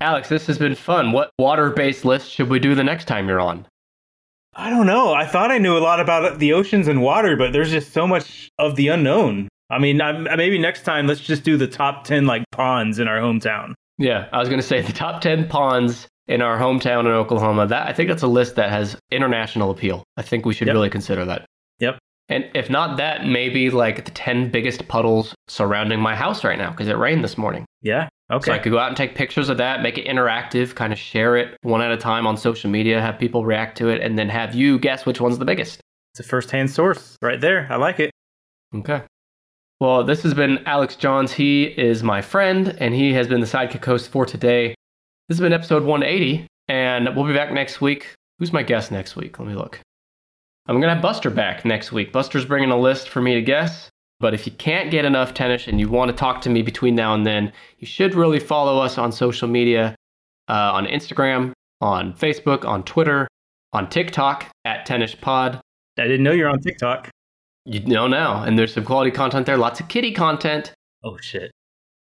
[0.01, 1.11] Alex, this has been fun.
[1.11, 3.67] What water based list should we do the next time you're on?
[4.55, 5.13] I don't know.
[5.13, 8.05] I thought I knew a lot about the oceans and water, but there's just so
[8.05, 9.47] much of the unknown.
[9.69, 13.07] I mean, I, maybe next time let's just do the top 10 like ponds in
[13.07, 13.73] our hometown.
[13.97, 17.67] Yeah, I was going to say the top 10 ponds in our hometown in Oklahoma.
[17.67, 20.03] That I think that's a list that has international appeal.
[20.17, 20.73] I think we should Yep.
[20.73, 21.45] really consider that.
[21.79, 21.97] Yep.
[22.29, 26.71] And if not that, maybe like the 10 biggest puddles surrounding my house right now
[26.71, 27.65] because it rained this morning.
[27.81, 28.07] Yeah.
[28.31, 28.45] Okay.
[28.45, 30.97] So I could go out and take pictures of that, make it interactive, kind of
[30.99, 34.17] share it one at a time on social media, have people react to it, and
[34.17, 35.81] then have you guess which one's the biggest.
[36.13, 37.67] it's a first hand source right there.
[37.69, 38.11] I like it.
[38.73, 39.01] Okay.
[39.81, 41.33] Well, this has been Alex Johns.
[41.33, 44.75] He is my friend, and he has been the sidekick host for today.
[45.33, 48.13] This has been episode 180, and we'll be back next week.
[48.37, 49.39] Who's my guest next week?
[49.39, 49.79] Let me look.
[50.67, 52.11] I'm going to have Buster back next week.
[52.11, 53.89] Buster's bringing a list for me to guess.
[54.19, 56.93] But if you can't get enough tennis and you want to talk to me between
[56.93, 59.95] now and then, you should really follow us on social media
[60.49, 63.27] uh, on Instagram, on Facebook, on Twitter,
[63.73, 65.59] on TikTok at Tennis Pod.
[65.97, 67.09] I didn't know you're on TikTok.
[67.65, 70.73] You know now, and there's some quality content there, lots of kitty content.
[71.03, 71.49] Oh, shit.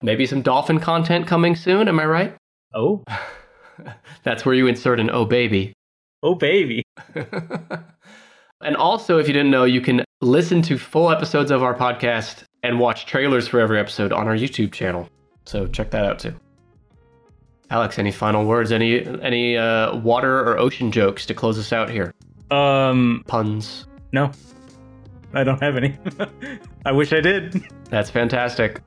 [0.03, 2.37] Maybe some dolphin content coming soon, am I right?
[2.75, 3.05] Oh,
[4.25, 5.72] That's where you insert an oh baby.
[6.22, 6.83] oh, baby.
[8.62, 12.45] and also, if you didn't know, you can listen to full episodes of our podcast
[12.62, 15.09] and watch trailers for every episode on our YouTube channel.
[15.45, 16.35] So check that out too.
[17.70, 18.72] Alex, any final words?
[18.72, 22.12] Any any uh, water or ocean jokes to close us out here?
[22.51, 23.87] Um, Puns.
[24.12, 24.31] no,
[25.33, 25.97] I don't have any.
[26.87, 27.62] I wish I did.
[27.91, 28.81] That's fantastic.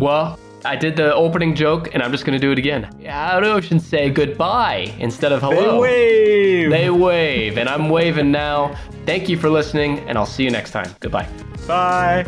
[0.00, 2.88] well, I did the opening joke, and I'm just going to do it again.
[3.04, 5.72] How'd oceans say goodbye instead of hello?
[5.72, 6.70] They wave.
[6.70, 8.76] They wave, and I'm waving now.
[9.04, 10.94] Thank you for listening, and I'll see you next time.
[11.00, 11.28] Goodbye.
[11.66, 12.24] Bye.